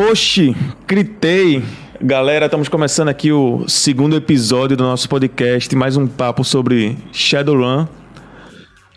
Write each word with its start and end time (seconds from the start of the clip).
Oxi, 0.00 0.56
gritei. 0.86 1.62
Galera, 2.00 2.46
estamos 2.46 2.70
começando 2.70 3.10
aqui 3.10 3.30
o 3.32 3.68
segundo 3.68 4.16
episódio 4.16 4.74
do 4.74 4.82
nosso 4.82 5.06
podcast, 5.06 5.76
mais 5.76 5.94
um 5.94 6.06
papo 6.06 6.42
sobre 6.42 6.96
Shadowrun. 7.12 7.86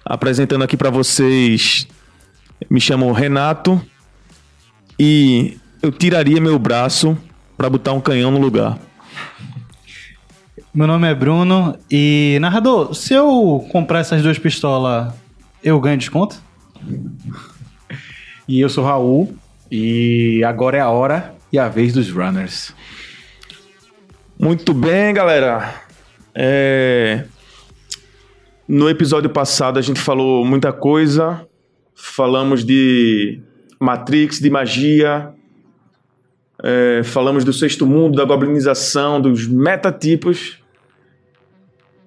Apresentando 0.05 0.63
aqui 0.63 0.77
para 0.77 0.89
vocês, 0.89 1.85
me 2.69 2.79
chamo 2.79 3.11
Renato 3.11 3.81
e 4.97 5.57
eu 5.81 5.91
tiraria 5.91 6.39
meu 6.39 6.57
braço 6.57 7.17
para 7.57 7.69
botar 7.69 7.91
um 7.91 7.99
canhão 7.99 8.31
no 8.31 8.39
lugar. 8.39 8.79
Meu 10.73 10.87
nome 10.87 11.05
é 11.11 11.13
Bruno 11.13 11.77
e, 11.91 12.37
narrador, 12.39 12.95
se 12.95 13.13
eu 13.13 13.67
comprar 13.73 13.99
essas 13.99 14.23
duas 14.23 14.39
pistolas, 14.39 15.13
eu 15.61 15.81
ganho 15.81 15.97
desconto? 15.97 16.41
E 18.47 18.61
eu 18.61 18.69
sou 18.69 18.85
Raul 18.85 19.35
e 19.75 20.43
agora 20.43 20.77
é 20.77 20.81
a 20.81 20.89
hora 20.91 21.33
e 21.51 21.57
a 21.57 21.67
vez 21.67 21.93
dos 21.93 22.07
runners. 22.07 22.75
Muito 24.39 24.71
bem, 24.71 25.11
galera. 25.11 25.81
É... 26.35 27.25
No 28.67 28.87
episódio 28.87 29.31
passado 29.31 29.79
a 29.79 29.81
gente 29.81 29.99
falou 29.99 30.45
muita 30.45 30.71
coisa. 30.71 31.47
Falamos 31.95 32.63
de 32.63 33.41
Matrix, 33.79 34.39
de 34.39 34.47
magia. 34.51 35.33
É... 36.61 37.01
Falamos 37.03 37.43
do 37.43 37.51
sexto 37.51 37.87
mundo, 37.87 38.17
da 38.17 38.25
goblinização, 38.25 39.19
dos 39.19 39.47
metatipos. 39.47 40.59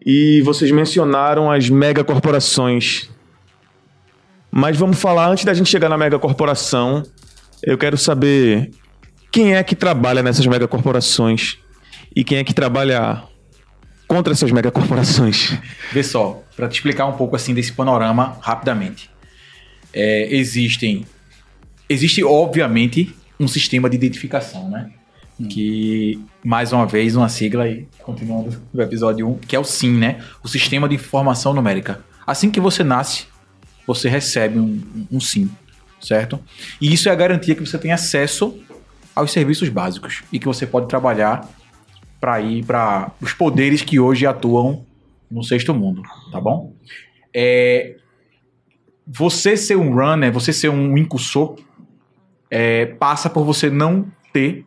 E 0.04 0.40
vocês 0.42 0.70
mencionaram 0.70 1.50
as 1.50 1.68
megacorporações. 1.68 3.10
Mas 4.52 4.76
vamos 4.76 5.00
falar, 5.00 5.28
antes 5.28 5.44
da 5.44 5.52
gente 5.52 5.68
chegar 5.68 5.88
na 5.88 5.98
megacorporação, 5.98 7.02
eu 7.62 7.76
quero 7.78 7.96
saber 7.96 8.70
quem 9.30 9.54
é 9.54 9.62
que 9.62 9.74
trabalha 9.74 10.22
nessas 10.22 10.46
megacorporações 10.46 11.58
e 12.14 12.24
quem 12.24 12.38
é 12.38 12.44
que 12.44 12.54
trabalha 12.54 13.22
contra 14.08 14.32
essas 14.32 14.50
megacorporações. 14.50 15.58
Vê 15.92 16.02
só, 16.02 16.42
para 16.56 16.68
te 16.68 16.74
explicar 16.76 17.06
um 17.06 17.12
pouco 17.12 17.36
assim 17.36 17.52
desse 17.52 17.72
panorama 17.72 18.38
rapidamente. 18.40 19.10
É, 19.92 20.34
existem. 20.34 21.04
Existe, 21.88 22.22
obviamente, 22.24 23.14
um 23.38 23.48
sistema 23.48 23.88
de 23.88 23.96
identificação, 23.96 24.68
né? 24.70 24.90
Hum. 25.38 25.48
Que, 25.48 26.20
mais 26.44 26.72
uma 26.72 26.86
vez, 26.86 27.14
uma 27.14 27.28
sigla 27.28 27.64
aí, 27.64 27.86
continuando 28.02 28.60
no 28.72 28.82
episódio 28.82 29.28
1, 29.28 29.38
que 29.38 29.54
é 29.54 29.58
o 29.58 29.64
SIM, 29.64 29.92
né? 29.92 30.22
O 30.42 30.48
Sistema 30.48 30.88
de 30.88 30.94
Informação 30.94 31.52
Numérica. 31.52 32.00
Assim 32.26 32.50
que 32.50 32.60
você 32.60 32.82
nasce, 32.82 33.26
você 33.86 34.08
recebe 34.08 34.58
um, 34.58 34.80
um 35.12 35.20
SIM, 35.20 35.50
certo? 36.00 36.40
E 36.80 36.92
isso 36.92 37.08
é 37.08 37.12
a 37.12 37.16
garantia 37.16 37.54
que 37.54 37.64
você 37.64 37.78
tem 37.78 37.92
acesso 37.92 38.58
aos 39.14 39.32
serviços 39.32 39.68
básicos 39.68 40.22
e 40.32 40.38
que 40.38 40.46
você 40.46 40.66
pode 40.66 40.88
trabalhar 40.88 41.48
para 42.20 42.40
ir 42.40 42.64
para 42.64 43.12
os 43.20 43.32
poderes 43.32 43.82
que 43.82 43.98
hoje 43.98 44.26
atuam 44.26 44.84
no 45.30 45.42
sexto 45.42 45.74
mundo, 45.74 46.02
tá 46.30 46.40
bom? 46.40 46.74
É, 47.34 47.96
você 49.06 49.56
ser 49.56 49.76
um 49.76 49.94
runner, 49.94 50.32
você 50.32 50.52
ser 50.52 50.68
um 50.68 50.96
incursor, 50.96 51.56
é, 52.50 52.86
passa 52.86 53.28
por 53.28 53.44
você 53.44 53.70
não 53.70 54.06
ter 54.32 54.64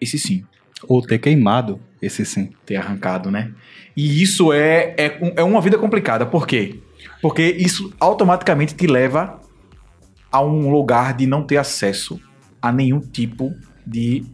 esse 0.00 0.18
sim. 0.18 0.44
Ou 0.88 1.00
ter 1.00 1.18
queimado 1.18 1.80
esse 2.00 2.24
sim. 2.24 2.50
Ter 2.66 2.76
arrancado, 2.76 3.30
né? 3.30 3.52
E 3.96 4.22
isso 4.22 4.52
é, 4.52 4.94
é, 4.96 5.32
é 5.36 5.42
uma 5.42 5.60
vida 5.60 5.78
complicada. 5.78 6.26
Por 6.26 6.46
quê? 6.46 6.80
Porque 7.20 7.42
isso 7.42 7.92
automaticamente 8.00 8.74
te 8.74 8.86
leva 8.86 9.40
a 10.32 10.40
um 10.40 10.70
lugar 10.70 11.14
de 11.14 11.26
não 11.26 11.42
ter 11.42 11.58
acesso 11.58 12.18
a 12.60 12.72
nenhum 12.72 13.00
tipo 13.00 13.54
de 13.86 14.24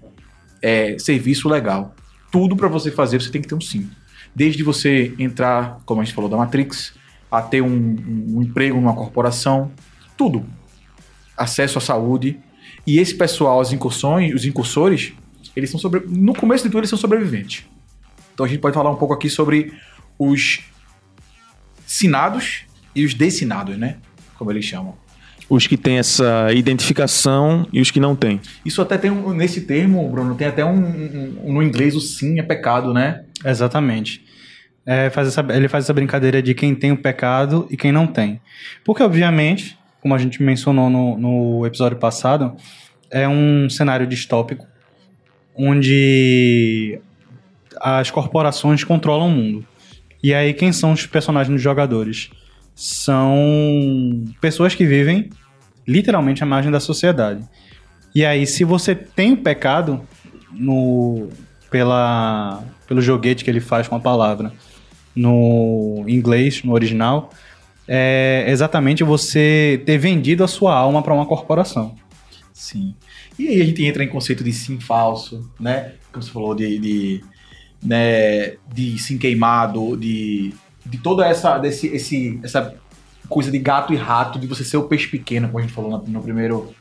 é, 0.62 0.97
serviço 0.98 1.48
legal. 1.48 1.94
Tudo 2.31 2.54
para 2.54 2.69
você 2.69 2.91
fazer, 2.91 3.20
você 3.20 3.31
tem 3.31 3.42
que 3.42 3.48
ter 3.48 3.54
um 3.54 3.60
sim. 3.60 3.91
Desde 4.34 4.62
você 4.62 5.14
entrar, 5.19 5.81
como 5.84 6.00
a 6.00 6.04
gente 6.04 6.14
falou 6.14 6.31
da 6.31 6.37
Matrix, 6.37 6.94
a 7.31 7.42
ter 7.42 7.62
um, 7.62 7.97
um 8.28 8.42
emprego 8.42 8.76
numa 8.76 8.94
corporação, 8.94 9.72
tudo. 10.16 10.44
Acesso 11.37 11.78
à 11.78 11.81
saúde. 11.81 12.38
E 12.87 12.98
esse 12.98 13.14
pessoal, 13.14 13.60
as 13.60 13.72
incursões, 13.72 14.34
os 14.34 14.44
incursores, 14.44 15.12
eles 15.56 15.70
são 15.70 15.81
sobre. 15.81 16.04
No 16.06 16.34
começo 16.34 16.64
de 16.64 16.70
tudo, 16.70 16.81
eles 16.81 16.91
são 16.91 16.98
sobreviventes. 16.98 17.66
Então 18.32 18.47
a 18.47 18.48
gente 18.48 18.60
pode 18.60 18.75
falar 18.75 18.91
um 18.91 18.97
pouco 18.97 19.14
aqui 19.14 19.28
sobre 19.28 19.72
os 20.19 20.60
sinados 21.87 22.64
e 22.94 23.04
os 23.04 23.14
dessinados, 23.14 23.76
né? 23.76 23.97
Como 24.37 24.50
eles 24.53 24.64
chamam. 24.64 24.97
Os 25.49 25.66
que 25.66 25.76
têm 25.76 25.99
essa 25.99 26.53
identificação 26.53 27.66
e 27.72 27.81
os 27.81 27.91
que 27.91 28.00
não 28.00 28.15
têm. 28.15 28.41
Isso 28.65 28.82
até 28.82 28.99
tem 28.99 29.10
um, 29.10 29.32
nesse 29.32 29.62
termo, 29.62 30.09
Bruno, 30.10 30.34
tem 30.34 30.47
até 30.47 30.65
um, 30.65 30.76
um, 31.44 31.53
no 31.53 31.62
inglês 31.62 31.94
o 31.97 32.00
sim 32.00 32.38
é 32.38 32.43
pecado, 32.43 32.93
né? 32.93 33.25
Exatamente. 33.44 34.25
É, 34.84 35.10
faz 35.10 35.28
essa, 35.28 35.47
ele 35.50 35.69
faz 35.69 35.84
essa 35.84 35.93
brincadeira 35.93 36.43
de 36.43 36.54
quem 36.54 36.75
tem 36.75 36.93
o 36.93 36.97
pecado 36.97 37.66
e 37.71 37.76
quem 37.76 37.93
não 37.93 38.06
tem. 38.06 38.41
Porque, 38.84 39.03
obviamente, 39.03 39.78
como 40.00 40.15
a 40.15 40.19
gente 40.19 40.43
mencionou 40.43 40.88
no, 40.88 41.19
no 41.19 41.66
episódio 41.66 41.99
passado, 41.99 42.56
é 43.10 43.28
um 43.28 43.69
cenário 43.69 44.06
distópico 44.06 44.66
onde 45.55 47.00
as 47.81 48.10
corporações 48.10 48.84
controlam 48.84 49.28
o 49.28 49.31
mundo. 49.31 49.66
E 50.22 50.32
aí, 50.32 50.55
quem 50.55 50.72
são 50.72 50.93
os 50.93 51.06
personagens 51.06 51.53
dos 51.53 51.62
jogadores? 51.62 52.31
São 52.80 54.24
pessoas 54.40 54.72
que 54.72 54.86
vivem 54.86 55.30
literalmente 55.84 56.44
à 56.44 56.46
margem 56.46 56.70
da 56.70 56.78
sociedade. 56.78 57.42
E 58.14 58.24
aí, 58.24 58.46
se 58.46 58.62
você 58.62 58.94
tem 58.94 59.32
o 59.32 59.36
pecado 59.36 60.00
no 60.52 61.28
pela 61.68 62.62
pelo 62.86 63.00
joguete 63.00 63.42
que 63.42 63.50
ele 63.50 63.58
faz 63.58 63.88
com 63.88 63.96
a 63.96 64.00
palavra 64.00 64.52
no 65.12 66.04
inglês, 66.06 66.62
no 66.62 66.72
original, 66.72 67.30
é 67.88 68.44
exatamente 68.46 69.02
você 69.02 69.82
ter 69.84 69.98
vendido 69.98 70.44
a 70.44 70.48
sua 70.48 70.72
alma 70.72 71.02
para 71.02 71.12
uma 71.12 71.26
corporação. 71.26 71.96
Sim. 72.52 72.94
E 73.36 73.48
aí 73.48 73.60
a 73.60 73.64
gente 73.64 73.84
entra 73.84 74.04
em 74.04 74.08
conceito 74.08 74.44
de 74.44 74.52
sim 74.52 74.78
falso, 74.78 75.50
né? 75.58 75.94
Como 76.12 76.22
você 76.22 76.30
falou 76.30 76.54
de, 76.54 76.78
de 76.78 77.24
né, 77.82 78.54
de 78.72 78.96
sim 79.00 79.18
queimado, 79.18 79.96
de, 79.96 80.54
de 80.88 80.99
toda 80.99 81.26
essa, 81.26 81.59
desse, 81.59 81.87
esse, 81.88 82.41
essa 82.43 82.75
coisa 83.28 83.50
de 83.50 83.59
gato 83.59 83.93
e 83.93 83.97
rato, 83.97 84.38
de 84.38 84.47
você 84.47 84.65
ser 84.65 84.76
o 84.76 84.84
peixe 84.84 85.09
pequeno, 85.09 85.49
como 85.49 85.59
a 85.59 85.62
gente 85.62 85.72
falou 85.72 85.91
no, 85.91 85.99
no 86.04 86.22
primeiro 86.22 86.75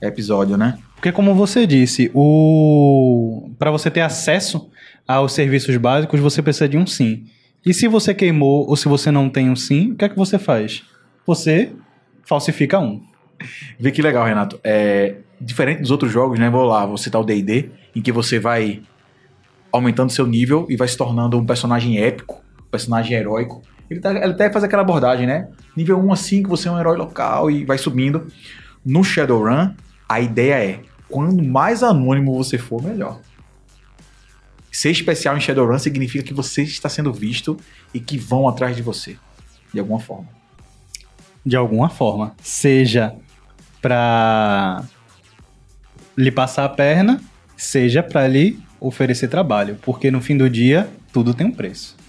episódio, 0.00 0.56
né? 0.56 0.78
Porque 0.96 1.12
como 1.12 1.34
você 1.34 1.66
disse, 1.66 2.10
o 2.14 3.50
para 3.58 3.70
você 3.70 3.90
ter 3.90 4.00
acesso 4.00 4.68
aos 5.06 5.32
serviços 5.32 5.76
básicos, 5.76 6.20
você 6.20 6.42
precisa 6.42 6.68
de 6.68 6.76
um 6.76 6.86
sim. 6.86 7.24
E 7.64 7.72
se 7.72 7.86
você 7.86 8.12
queimou 8.12 8.68
ou 8.68 8.76
se 8.76 8.88
você 8.88 9.10
não 9.10 9.28
tem 9.28 9.48
um 9.48 9.56
sim, 9.56 9.92
o 9.92 9.96
que 9.96 10.04
é 10.04 10.08
que 10.08 10.16
você 10.16 10.38
faz? 10.38 10.82
Você 11.26 11.72
falsifica 12.24 12.78
um. 12.78 13.02
Vê 13.78 13.90
que 13.90 14.02
legal, 14.02 14.26
Renato. 14.26 14.58
É, 14.64 15.16
diferente 15.40 15.80
dos 15.80 15.90
outros 15.90 16.10
jogos, 16.10 16.38
né? 16.38 16.50
Vou 16.50 16.64
lá, 16.64 16.84
vou 16.86 16.96
citar 16.96 17.20
o 17.20 17.24
D&D, 17.24 17.70
em 17.94 18.02
que 18.02 18.10
você 18.10 18.38
vai 18.38 18.82
aumentando 19.70 20.10
seu 20.10 20.26
nível 20.26 20.66
e 20.68 20.76
vai 20.76 20.86
se 20.86 20.96
tornando 20.96 21.38
um 21.38 21.46
personagem 21.46 21.98
épico, 21.98 22.41
personagem 22.72 23.16
heróico. 23.16 23.62
Ele, 23.88 24.00
tá, 24.00 24.10
ele 24.10 24.32
até 24.32 24.50
faz 24.50 24.64
aquela 24.64 24.82
abordagem, 24.82 25.26
né? 25.26 25.48
Nível 25.76 25.98
1 26.00 26.12
a 26.12 26.16
5, 26.16 26.48
você 26.48 26.66
é 26.66 26.72
um 26.72 26.80
herói 26.80 26.96
local 26.96 27.50
e 27.50 27.64
vai 27.64 27.78
subindo. 27.78 28.26
No 28.84 29.04
Shadowrun, 29.04 29.74
a 30.08 30.20
ideia 30.20 30.54
é: 30.54 30.80
quanto 31.08 31.42
mais 31.44 31.82
anônimo 31.82 32.34
você 32.34 32.58
for, 32.58 32.82
melhor. 32.82 33.20
Ser 34.72 34.90
especial 34.90 35.36
em 35.36 35.40
Shadowrun 35.40 35.78
significa 35.78 36.24
que 36.24 36.32
você 36.32 36.62
está 36.62 36.88
sendo 36.88 37.12
visto 37.12 37.58
e 37.92 38.00
que 38.00 38.16
vão 38.16 38.48
atrás 38.48 38.74
de 38.74 38.82
você, 38.82 39.18
de 39.72 39.78
alguma 39.78 40.00
forma. 40.00 40.28
De 41.44 41.56
alguma 41.56 41.90
forma. 41.90 42.34
Seja 42.40 43.14
para 43.82 44.82
lhe 46.16 46.30
passar 46.30 46.64
a 46.64 46.68
perna, 46.70 47.20
seja 47.56 48.02
para 48.02 48.26
lhe 48.26 48.58
oferecer 48.80 49.28
trabalho, 49.28 49.78
porque 49.82 50.10
no 50.10 50.22
fim 50.22 50.36
do 50.36 50.48
dia 50.48 50.88
tudo 51.12 51.34
tem 51.34 51.46
um 51.46 51.52
preço. 51.52 52.01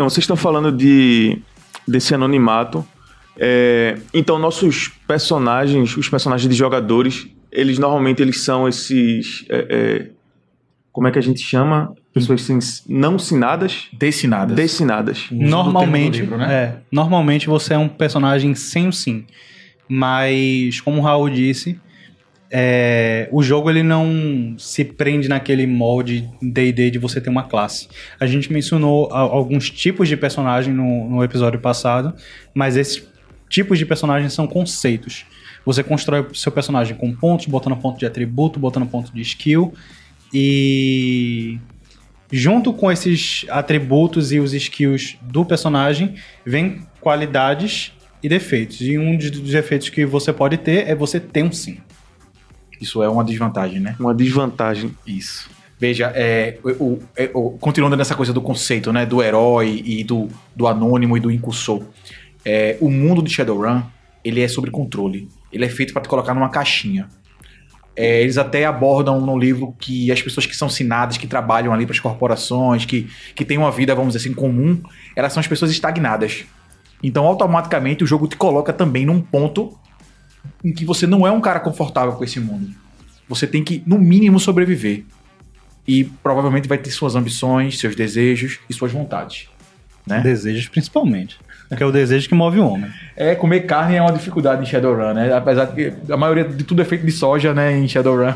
Então, 0.00 0.08
vocês 0.08 0.22
estão 0.22 0.34
falando 0.34 0.72
de 0.72 1.42
desse 1.86 2.14
anonimato. 2.14 2.82
É, 3.36 3.98
então, 4.14 4.38
nossos 4.38 4.88
personagens, 5.06 5.94
os 5.94 6.08
personagens 6.08 6.48
de 6.48 6.56
jogadores, 6.56 7.28
eles 7.52 7.78
normalmente 7.78 8.22
eles 8.22 8.40
são 8.40 8.66
esses. 8.66 9.44
É, 9.50 9.66
é, 9.68 10.10
como 10.90 11.06
é 11.06 11.10
que 11.10 11.18
a 11.18 11.22
gente 11.22 11.42
chama? 11.42 11.94
Pessoas 12.14 12.82
não 12.88 13.18
sinadas? 13.18 13.88
Dessinadas. 13.92 14.56
Dessinadas. 14.56 15.26
Normalmente, 15.30 16.22
livro, 16.22 16.38
né? 16.38 16.50
é, 16.50 16.76
normalmente 16.90 17.46
você 17.46 17.74
é 17.74 17.78
um 17.78 17.86
personagem 17.86 18.54
sem 18.54 18.88
o 18.88 18.92
sim. 18.94 19.26
Mas, 19.86 20.80
como 20.80 21.02
o 21.02 21.04
Raul 21.04 21.28
disse, 21.28 21.78
é, 22.50 23.28
o 23.30 23.42
jogo 23.42 23.70
ele 23.70 23.82
não 23.82 24.56
se 24.58 24.84
prende 24.84 25.28
naquele 25.28 25.66
molde 25.66 26.28
D&D 26.42 26.90
de 26.90 26.98
você 26.98 27.20
ter 27.20 27.30
uma 27.30 27.44
classe. 27.44 27.88
A 28.18 28.26
gente 28.26 28.52
mencionou 28.52 29.12
alguns 29.12 29.70
tipos 29.70 30.08
de 30.08 30.16
personagem 30.16 30.74
no, 30.74 31.08
no 31.08 31.22
episódio 31.22 31.60
passado, 31.60 32.12
mas 32.52 32.76
esses 32.76 33.06
tipos 33.48 33.78
de 33.78 33.86
personagens 33.86 34.32
são 34.32 34.48
conceitos. 34.48 35.24
Você 35.64 35.84
constrói 35.84 36.26
seu 36.34 36.50
personagem 36.50 36.96
com 36.96 37.14
pontos, 37.14 37.46
botando 37.46 37.76
ponto 37.76 37.98
de 37.98 38.06
atributo, 38.06 38.58
botando 38.58 38.86
ponto 38.86 39.14
de 39.14 39.20
skill. 39.20 39.72
E 40.32 41.58
junto 42.32 42.72
com 42.72 42.90
esses 42.90 43.44
atributos 43.48 44.32
e 44.32 44.40
os 44.40 44.52
skills 44.52 45.18
do 45.22 45.44
personagem, 45.44 46.14
vem 46.44 46.82
qualidades 47.00 47.92
e 48.22 48.28
defeitos. 48.28 48.80
E 48.80 48.98
um 48.98 49.16
dos 49.16 49.30
defeitos 49.30 49.88
que 49.88 50.04
você 50.04 50.32
pode 50.32 50.56
ter 50.56 50.88
é 50.88 50.94
você 50.94 51.20
ter 51.20 51.44
um 51.44 51.52
sim. 51.52 51.78
Isso 52.80 53.02
é 53.02 53.08
uma 53.08 53.22
desvantagem, 53.24 53.78
né? 53.80 53.94
Uma 53.98 54.14
desvantagem. 54.14 54.94
Isso. 55.06 55.50
Veja, 55.78 56.12
é, 56.14 56.58
o, 56.62 56.98
é, 57.16 57.30
o- 57.34 57.50
continuando 57.58 57.96
nessa 57.96 58.14
coisa 58.14 58.32
do 58.32 58.40
conceito, 58.40 58.92
né? 58.92 59.04
Do 59.06 59.22
herói 59.22 59.82
e 59.84 60.04
do, 60.04 60.28
do 60.54 60.66
anônimo 60.66 61.16
e 61.16 61.20
do 61.20 61.30
incursor. 61.30 61.82
É, 62.44 62.76
o 62.80 62.90
mundo 62.90 63.22
de 63.22 63.30
Shadowrun, 63.30 63.82
ele 64.24 64.40
é 64.40 64.48
sobre 64.48 64.70
controle. 64.70 65.28
Ele 65.52 65.64
é 65.64 65.68
feito 65.68 65.92
para 65.92 66.02
te 66.02 66.08
colocar 66.08 66.34
numa 66.34 66.48
caixinha. 66.48 67.08
É, 67.96 68.22
eles 68.22 68.38
até 68.38 68.64
abordam 68.64 69.20
no 69.20 69.38
livro 69.38 69.74
que 69.78 70.10
as 70.10 70.22
pessoas 70.22 70.46
que 70.46 70.56
são 70.56 70.68
sinadas, 70.68 71.18
que 71.18 71.26
trabalham 71.26 71.72
ali 71.72 71.84
para 71.84 71.92
as 71.94 72.00
corporações, 72.00 72.84
que, 72.86 73.08
que 73.34 73.44
têm 73.44 73.58
uma 73.58 73.70
vida, 73.70 73.94
vamos 73.94 74.14
dizer 74.14 74.26
assim, 74.26 74.34
comum, 74.34 74.80
elas 75.14 75.32
são 75.32 75.40
as 75.40 75.46
pessoas 75.46 75.70
estagnadas. 75.70 76.44
Então, 77.02 77.26
automaticamente, 77.26 78.04
o 78.04 78.06
jogo 78.06 78.26
te 78.28 78.36
coloca 78.36 78.72
também 78.72 79.04
num 79.04 79.20
ponto 79.20 79.78
em 80.64 80.72
que 80.72 80.84
você 80.84 81.06
não 81.06 81.26
é 81.26 81.30
um 81.30 81.40
cara 81.40 81.60
confortável 81.60 82.12
com 82.12 82.24
esse 82.24 82.40
mundo. 82.40 82.70
Você 83.28 83.46
tem 83.46 83.62
que, 83.62 83.82
no 83.86 83.98
mínimo, 83.98 84.40
sobreviver. 84.40 85.04
E 85.86 86.04
provavelmente 86.04 86.68
vai 86.68 86.78
ter 86.78 86.90
suas 86.90 87.14
ambições, 87.14 87.78
seus 87.78 87.96
desejos 87.96 88.58
e 88.68 88.74
suas 88.74 88.92
vontades. 88.92 89.48
Né? 90.06 90.20
Desejos 90.20 90.68
principalmente. 90.68 91.38
Que 91.76 91.82
é 91.82 91.86
o 91.86 91.92
desejo 91.92 92.28
que 92.28 92.34
move 92.34 92.58
o 92.58 92.66
homem. 92.66 92.90
É, 93.16 93.36
comer 93.36 93.60
carne 93.60 93.94
é 93.94 94.02
uma 94.02 94.12
dificuldade 94.12 94.60
em 94.60 94.66
Shadowrun, 94.66 95.14
né? 95.14 95.32
Apesar 95.32 95.66
de 95.66 95.74
que 95.74 96.12
a 96.12 96.16
maioria 96.16 96.42
de 96.44 96.64
tudo 96.64 96.82
é 96.82 96.84
feito 96.84 97.06
de 97.06 97.12
soja, 97.12 97.54
né, 97.54 97.76
em 97.76 97.86
Shadowrun. 97.86 98.34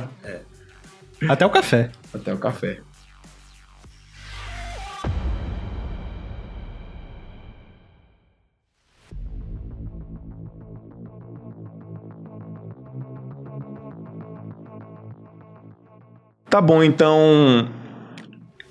Até 1.29 1.45
o 1.45 1.51
café. 1.51 1.91
Até 2.13 2.33
o 2.33 2.39
café. 2.39 2.79
Tá 16.55 16.61
bom, 16.61 16.85
então. 16.85 17.69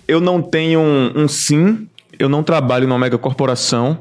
Eu 0.08 0.22
não 0.22 0.42
tenho 0.42 0.80
um, 0.80 1.24
um 1.24 1.28
sim, 1.28 1.86
eu 2.18 2.30
não 2.30 2.42
trabalho 2.42 2.88
numa 2.88 2.98
mega 2.98 3.18
corporação. 3.18 4.00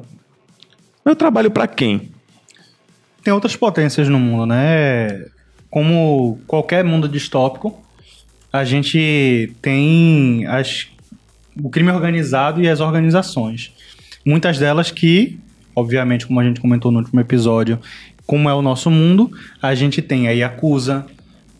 Eu 1.04 1.16
trabalho 1.16 1.50
pra 1.50 1.66
quem? 1.66 2.12
Tem 3.24 3.32
outras 3.32 3.56
potências 3.56 4.08
no 4.08 4.20
mundo, 4.20 4.46
né? 4.46 5.26
Como 5.68 6.38
qualquer 6.46 6.84
mundo 6.84 7.08
distópico, 7.08 7.76
a 8.52 8.62
gente 8.62 9.52
tem 9.60 10.46
as, 10.46 10.86
o 11.60 11.68
crime 11.68 11.90
organizado 11.90 12.62
e 12.62 12.68
as 12.68 12.78
organizações. 12.78 13.72
Muitas 14.24 14.60
delas 14.60 14.92
que, 14.92 15.40
obviamente, 15.74 16.24
como 16.24 16.38
a 16.38 16.44
gente 16.44 16.60
comentou 16.60 16.92
no 16.92 17.00
último 17.00 17.20
episódio, 17.20 17.80
como 18.28 18.48
é 18.48 18.54
o 18.54 18.62
nosso 18.62 18.88
mundo, 18.92 19.32
a 19.60 19.74
gente 19.74 20.00
tem 20.00 20.28
a 20.28 20.30
Yakuza, 20.30 21.04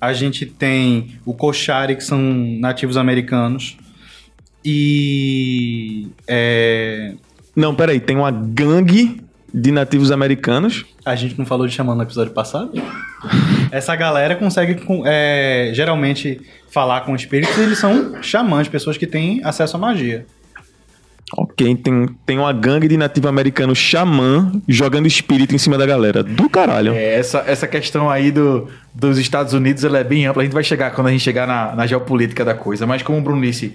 a 0.03 0.13
gente 0.13 0.45
tem 0.45 1.17
o 1.25 1.33
Koshari, 1.33 1.95
que 1.95 2.03
são 2.03 2.21
nativos 2.59 2.97
americanos, 2.97 3.77
e 4.65 6.09
é, 6.27 7.15
Não, 7.55 7.73
peraí, 7.73 8.01
tem 8.01 8.17
uma 8.17 8.33
gangue 8.33 9.21
de 9.55 9.71
nativos 9.71 10.11
americanos. 10.11 10.85
A 11.05 11.15
gente 11.15 11.39
não 11.39 11.47
falou 11.47 11.69
de 11.69 11.73
xamã 11.73 11.95
no 11.95 12.03
episódio 12.03 12.33
passado? 12.33 12.73
Essa 13.71 13.95
galera 13.95 14.35
consegue, 14.35 14.77
é, 15.07 15.71
geralmente, 15.73 16.41
falar 16.69 17.03
com 17.03 17.15
espíritos 17.15 17.57
e 17.57 17.61
eles 17.61 17.79
são 17.79 18.21
xamãs, 18.21 18.67
pessoas 18.67 18.97
que 18.97 19.07
têm 19.07 19.41
acesso 19.45 19.77
à 19.77 19.79
magia. 19.79 20.27
Ok, 21.37 21.77
tem, 21.77 22.09
tem 22.27 22.39
uma 22.39 22.53
gangue 22.53 22.87
de 22.87 22.97
nativo 22.97 23.27
americano 23.27 23.75
xamã 23.75 24.53
jogando 24.69 25.07
espírito 25.07 25.55
em 25.55 25.59
cima 25.59 25.79
da 25.79 25.87
galera. 25.87 26.23
Do 26.23 26.49
caralho. 26.49 26.93
É, 26.93 27.15
essa, 27.15 27.43
essa 27.47 27.67
questão 27.67 28.11
aí 28.11 28.31
do, 28.31 28.69
dos 28.95 29.19
Estados 29.19 29.55
Unidos 29.55 29.83
ela 29.83 29.99
é 29.99 30.05
bem 30.05 30.27
ampla. 30.27 30.43
A 30.43 30.45
gente 30.45 30.53
vai 30.53 30.65
chegar 30.65 30.91
quando 30.91 31.07
a 31.07 31.11
gente 31.11 31.23
chegar 31.23 31.47
na, 31.47 31.75
na 31.75 31.87
geopolítica 31.87 32.45
da 32.45 32.55
coisa. 32.55 32.87
Mas 32.87 33.03
como 33.03 33.19
o 33.19 33.23
Bruno 33.23 33.41
disse, 33.41 33.75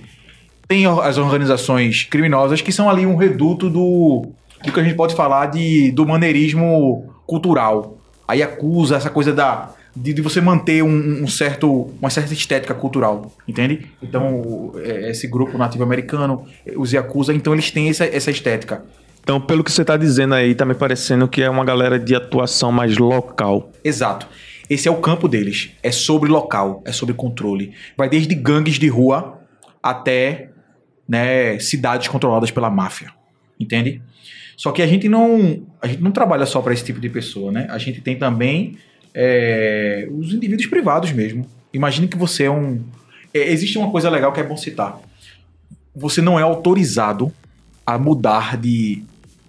tem 0.68 0.86
as 0.86 1.18
organizações 1.18 2.04
criminosas 2.04 2.62
que 2.62 2.72
são 2.72 2.90
ali 2.90 3.06
um 3.06 3.16
reduto 3.16 3.70
do, 3.70 4.28
do 4.64 4.72
que 4.72 4.80
a 4.80 4.84
gente 4.84 4.96
pode 4.96 5.16
falar 5.16 5.48
de, 5.48 5.92
do 5.92 6.06
maneirismo 6.06 7.12
cultural. 7.26 7.98
Aí 8.28 8.44
acusa 8.44 8.98
essa 8.98 9.10
coisa 9.10 9.34
da, 9.34 9.72
de, 10.02 10.14
de 10.14 10.22
você 10.22 10.40
manter 10.40 10.84
um, 10.84 11.24
um 11.24 11.28
certo, 11.28 11.92
uma 12.02 12.10
certa 12.10 12.34
estética 12.34 12.74
cultural, 12.74 13.32
entende? 13.48 13.88
Então, 14.02 14.36
o- 14.42 14.74
é, 14.80 15.10
esse 15.12 15.28
grupo 15.28 15.58
nativo 15.58 15.84
americano, 15.84 16.46
os 16.76 16.92
Yakuza, 16.94 17.34
então 17.34 17.54
eles 17.54 17.72
têm 17.72 17.90
essa, 17.90 18.06
essa 18.06 18.32
estética. 18.32 18.84
Então, 19.22 19.42
pelo 19.42 19.64
que 19.64 19.72
você 19.72 19.84
tá 19.84 19.98
dizendo 19.98 20.34
aí, 20.36 20.56
tá 20.56 20.66
me 20.66 20.74
parecendo 20.74 21.28
que 21.28 21.42
é 21.42 21.50
uma 21.50 21.66
galera 21.66 22.00
de 22.00 22.16
atuação 22.16 22.72
mais 22.72 22.98
local. 22.98 23.72
Exato. 23.84 24.28
Esse 24.70 24.88
é 24.88 24.92
o 24.92 24.98
campo 25.02 25.28
deles. 25.28 25.72
É 25.84 25.92
sobre 25.92 26.30
local, 26.30 26.82
é 26.86 26.92
sobre 26.92 27.14
controle. 27.14 27.74
Vai 27.98 28.10
desde 28.10 28.34
gangues 28.36 28.76
de 28.80 28.88
rua 28.88 29.40
até 29.84 30.50
né, 31.08 31.58
cidades 31.60 32.08
controladas 32.08 32.52
pela 32.52 32.70
máfia. 32.70 33.10
Entende? 33.60 34.02
Só 34.56 34.72
que 34.72 34.82
a 34.82 34.88
gente 34.88 35.08
não, 35.10 35.66
a 35.82 35.88
gente 35.88 36.02
não 36.02 36.12
trabalha 36.12 36.46
só 36.46 36.62
para 36.62 36.74
esse 36.74 36.84
tipo 36.84 37.00
de 37.00 37.10
pessoa, 37.10 37.52
né? 37.52 37.68
A 37.70 37.78
gente 37.78 38.02
tem 38.02 38.18
também 38.18 38.78
é, 39.20 40.08
os 40.12 40.32
indivíduos 40.32 40.68
privados 40.68 41.12
mesmo. 41.12 41.44
Imagine 41.74 42.08
que 42.08 42.16
você 42.18 42.44
é 42.44 42.52
um. 42.52 42.80
é, 43.34 43.52
existe 43.52 43.76
uma 43.80 43.90
coisa 43.90 44.10
legal 44.12 44.32
que 44.32 44.40
é 44.40 44.44
bom 44.44 44.56
citar. 44.56 45.00
Você 45.96 46.22
não 46.22 46.38
é 46.40 46.44
autorizado 46.44 47.34
a 47.84 47.98
mudar 47.98 48.56
de, 48.58 49.02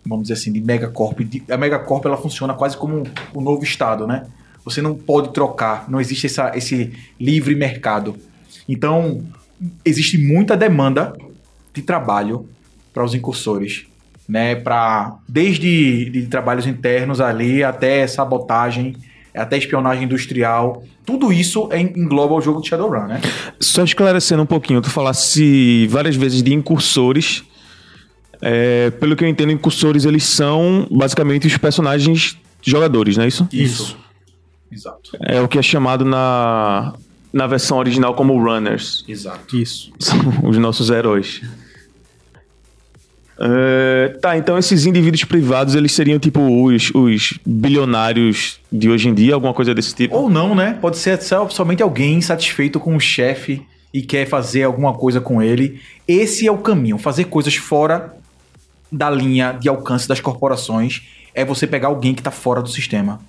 vamos 0.07 0.23
dizer 0.29 0.35
assim, 0.41 0.51
de 0.51 0.61
megacorp. 0.63 1.21
De- 1.21 1.43
A 1.51 1.59
megacorp 1.59 2.07
ela 2.07 2.17
funciona 2.17 2.55
quase 2.55 2.77
como 2.79 3.03
um 3.35 3.41
novo 3.43 3.63
estado, 3.63 4.07
né? 4.07 4.27
Você 4.65 4.81
não 4.81 4.95
pode 4.95 5.33
trocar, 5.35 5.89
não 5.91 6.01
existe 6.01 6.27
essa, 6.27 6.53
esse 6.57 6.93
livre 7.21 7.55
mercado. 7.55 8.17
Então, 8.67 9.23
existe 9.85 10.17
muita 10.17 10.57
demanda 10.57 11.13
de 11.75 11.83
trabalho 11.83 12.49
para 12.95 13.05
os 13.05 13.15
incursores, 13.15 13.87
né? 14.27 14.55
Para 14.55 15.17
desde 15.29 16.09
de 16.11 16.27
trabalhos 16.27 16.67
internos 16.67 17.21
ali 17.21 17.63
até 17.63 18.07
sabotagem, 18.07 18.97
até 19.39 19.57
espionagem 19.57 20.05
industrial, 20.05 20.83
tudo 21.05 21.33
isso 21.33 21.69
é- 21.73 21.81
engloba 21.81 22.35
o 22.35 22.41
jogo 22.41 22.61
de 22.61 22.69
Shadowrun, 22.69 23.07
né? 23.07 23.21
Só 23.61 23.83
esclarecendo 23.85 24.43
um 24.43 24.47
pouquinho, 24.47 24.81
tu 24.83 24.91
falasse 24.91 25.87
várias 25.89 26.17
vezes 26.17 26.43
de 26.43 26.53
incursores. 26.53 27.45
É, 28.41 28.91
pelo 28.91 29.17
que 29.17 29.25
eu 29.25 29.29
entendo, 29.29 29.51
incursores 29.51 30.05
eles 30.05 30.25
são 30.25 30.87
basicamente 30.91 31.47
os 31.47 31.57
personagens 31.57 32.37
jogadores, 32.63 33.17
não 33.17 33.25
é 33.25 33.29
isso? 33.29 33.49
Isso. 33.53 33.97
Exato. 34.71 35.11
É 35.21 35.41
o 35.41 35.49
que 35.49 35.59
é 35.59 35.63
chamado 35.63 36.05
na, 36.05 36.95
na 37.33 37.47
versão 37.47 37.79
original 37.79 38.15
como 38.15 38.39
runners. 38.39 39.05
Exato. 39.09 39.57
Isso. 39.57 39.91
São 39.99 40.19
os 40.45 40.59
nossos 40.59 40.91
heróis. 40.91 41.41
É, 43.41 44.17
tá, 44.21 44.37
então 44.37 44.59
esses 44.59 44.85
indivíduos 44.85 45.25
privados, 45.25 45.75
eles 45.77 45.93
seriam 45.93 46.19
tipo 46.19 46.41
os, 46.41 46.91
os 46.93 47.39
bilionários 47.47 48.59
de 48.71 48.91
hoje 48.91 49.09
em 49.09 49.15
dia, 49.15 49.35
alguma 49.35 49.55
coisa 49.55 49.75
desse 49.75 49.95
tipo? 49.95 50.17
Ou 50.17 50.29
não, 50.29 50.55
né? 50.55 50.77
Pode 50.81 50.97
ser 50.97 51.19
somente 51.51 51.83
alguém 51.83 52.15
insatisfeito 52.15 52.81
com 52.81 52.97
o 52.97 53.01
chefe 53.01 53.65
e 53.95 54.03
quer 54.03 54.27
fazer 54.27 54.65
alguma 54.65 54.93
coisa 54.93 55.21
com 55.21 55.41
ele. 55.41 55.81
Esse 56.07 56.47
é 56.47 56.53
o 56.53 56.59
caminho. 56.59 56.99
Fazer 56.99 57.25
coisas 57.25 57.55
fora 57.55 58.15
da 58.91 59.09
linha 59.11 59.53
de 59.53 59.69
alcance 59.69 60.09
das 60.09 60.21
corporações 60.21 61.03
é 61.35 61.45
você 61.45 61.67
pegar 61.67 61.89
alguém 61.89 62.15
que 62.15 62.21
está 62.21 62.31
fora 62.31 62.61
do 62.61 62.69
sistema. 62.69 63.21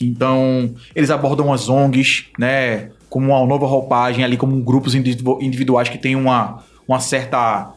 Então, 0.00 0.74
eles 0.94 1.10
abordam 1.10 1.52
as 1.52 1.68
ONGs, 1.68 2.26
né? 2.38 2.90
Como 3.08 3.28
uma 3.28 3.46
nova 3.46 3.66
roupagem 3.66 4.24
ali, 4.24 4.36
como 4.36 4.60
grupos 4.60 4.94
individu- 4.94 5.38
individuais 5.40 5.88
que 5.88 5.98
têm 5.98 6.16
uma, 6.16 6.64
uma 6.86 6.98
certa. 6.98 7.72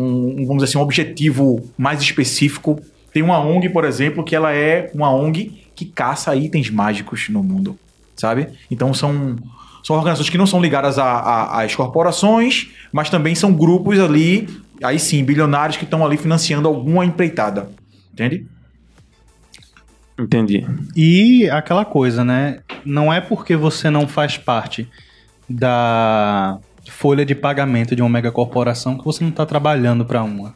Um, 0.00 0.42
um, 0.42 0.46
vamos 0.46 0.62
dizer 0.62 0.64
assim, 0.64 0.78
um 0.78 0.82
objetivo 0.82 1.68
mais 1.76 2.00
específico. 2.00 2.80
Tem 3.12 3.22
uma 3.22 3.38
ONG, 3.40 3.68
por 3.70 3.84
exemplo, 3.84 4.22
que 4.24 4.36
ela 4.36 4.52
é 4.52 4.90
uma 4.94 5.10
ONG 5.12 5.64
que 5.74 5.84
caça 5.86 6.34
itens 6.36 6.70
mágicos 6.70 7.28
no 7.28 7.42
mundo, 7.42 7.78
sabe? 8.16 8.48
Então 8.70 8.92
são, 8.94 9.36
são 9.82 9.96
organizações 9.96 10.30
que 10.30 10.38
não 10.38 10.46
são 10.46 10.60
ligadas 10.60 10.98
a- 10.98 11.04
a- 11.04 11.62
às 11.62 11.74
corporações, 11.74 12.68
mas 12.92 13.08
também 13.10 13.34
são 13.34 13.52
grupos 13.52 13.98
ali, 13.98 14.48
aí 14.82 14.98
sim, 14.98 15.24
bilionários 15.24 15.76
que 15.76 15.84
estão 15.84 16.04
ali 16.04 16.16
financiando 16.16 16.68
alguma 16.68 17.04
empreitada. 17.04 17.70
Entende? 18.12 18.46
Entendi. 20.18 20.66
E 20.96 21.48
aquela 21.50 21.84
coisa, 21.84 22.24
né? 22.24 22.58
Não 22.84 23.12
é 23.12 23.20
porque 23.20 23.54
você 23.56 23.88
não 23.88 24.06
faz 24.08 24.36
parte 24.36 24.88
da 25.48 26.58
folha 26.90 27.24
de 27.24 27.34
pagamento 27.34 27.94
de 27.94 28.02
uma 28.02 28.08
megacorporação 28.08 28.96
que 28.96 29.04
você 29.04 29.22
não 29.22 29.30
está 29.30 29.44
trabalhando 29.46 30.04
para 30.04 30.22
uma. 30.22 30.54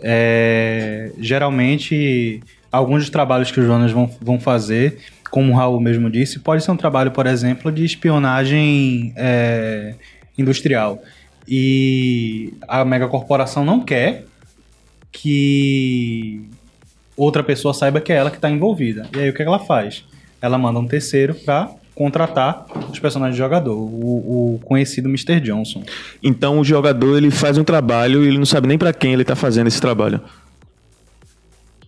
É, 0.00 1.12
geralmente, 1.18 2.42
alguns 2.70 3.02
dos 3.02 3.10
trabalhos 3.10 3.50
que 3.50 3.60
os 3.60 3.66
Jonas 3.66 3.92
vão, 3.92 4.10
vão 4.20 4.40
fazer, 4.40 4.98
como 5.30 5.52
o 5.52 5.56
Raul 5.56 5.80
mesmo 5.80 6.10
disse, 6.10 6.40
pode 6.40 6.64
ser 6.64 6.70
um 6.70 6.76
trabalho, 6.76 7.10
por 7.10 7.26
exemplo, 7.26 7.70
de 7.70 7.84
espionagem 7.84 9.12
é, 9.16 9.94
industrial. 10.36 11.02
E 11.46 12.52
a 12.68 12.84
megacorporação 12.84 13.64
não 13.64 13.80
quer 13.80 14.24
que 15.10 16.42
outra 17.16 17.42
pessoa 17.42 17.74
saiba 17.74 18.00
que 18.00 18.12
é 18.12 18.16
ela 18.16 18.30
que 18.30 18.36
está 18.36 18.50
envolvida. 18.50 19.08
E 19.14 19.20
aí 19.20 19.30
o 19.30 19.34
que 19.34 19.42
ela 19.42 19.58
faz? 19.58 20.04
Ela 20.40 20.58
manda 20.58 20.78
um 20.78 20.86
terceiro 20.86 21.34
para 21.34 21.70
contratar 21.94 22.66
os 22.90 22.98
personagens 22.98 23.36
do 23.36 23.38
jogador, 23.38 23.74
o, 23.76 24.54
o 24.54 24.58
conhecido 24.64 25.08
Mr. 25.08 25.40
Johnson. 25.40 25.82
Então 26.22 26.58
o 26.58 26.64
jogador 26.64 27.16
ele 27.16 27.30
faz 27.30 27.58
um 27.58 27.64
trabalho 27.64 28.24
e 28.24 28.28
ele 28.28 28.38
não 28.38 28.46
sabe 28.46 28.66
nem 28.66 28.78
para 28.78 28.92
quem 28.92 29.12
ele 29.12 29.24
tá 29.24 29.36
fazendo 29.36 29.66
esse 29.66 29.80
trabalho. 29.80 30.20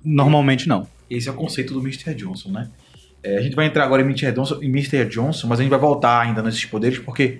Normalmente 0.05 0.69
não. 0.69 0.87
Esse 1.09 1.29
é 1.29 1.33
o 1.33 1.35
conceito 1.35 1.73
do 1.73 1.81
Mr. 1.81 2.15
Johnson, 2.15 2.51
né? 2.51 2.69
É, 3.23 3.39
a 3.39 3.41
gente 3.41 3.57
vai 3.57 3.67
entrar 3.67 3.85
agora 3.85 4.03
em 4.03 4.05
Mr. 4.05 4.33
Johnson, 4.33 4.59
em 4.63 4.69
Mr. 4.69 5.05
Johnson, 5.07 5.47
mas 5.47 5.59
a 5.59 5.63
gente 5.63 5.71
vai 5.71 5.79
voltar 5.79 6.21
ainda 6.21 6.43
nesses 6.43 6.65
poderes, 6.67 6.99
porque 6.99 7.39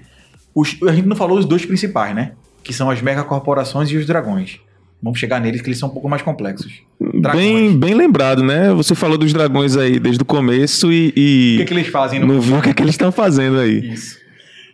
os- 0.55 0.77
a 0.89 0.93
gente 0.95 1.07
não 1.07 1.17
falou 1.17 1.39
os 1.39 1.45
dois 1.45 1.67
principais, 1.67 2.15
né? 2.15 2.33
Que 2.63 2.73
são 2.73 2.89
as 2.91 3.03
megacorporações 3.03 3.91
e 3.91 3.97
os 3.97 4.07
dragões. 4.07 4.59
Vamos 5.05 5.21
chegar 5.21 5.39
neles, 5.39 5.61
que 5.61 5.69
eles 5.69 5.79
são 5.79 5.91
um 5.91 5.93
pouco 5.93 6.09
mais 6.09 6.23
complexos. 6.23 6.81
Dragões. 6.99 7.45
Bem, 7.45 7.79
bem 7.79 7.95
lembrado, 7.95 8.43
né? 8.43 8.73
Você 8.73 8.95
falou 8.95 9.19
dos 9.19 9.35
dragões 9.35 9.77
aí 9.77 10.01
desde 10.01 10.23
o 10.23 10.25
começo 10.25 10.91
e, 10.91 11.13
e 11.15 11.55
O 11.57 11.59
que, 11.59 11.65
que 11.67 11.75
eles 11.75 11.89
fazem 11.89 12.21
no 12.21 12.39
o 12.59 12.63
que, 12.63 12.71
é 12.71 12.73
que 12.73 12.83
eles 12.83 12.95
estão 12.95 13.13
fazendo 13.13 13.59
aí. 13.59 13.93
Isso. 13.93 14.19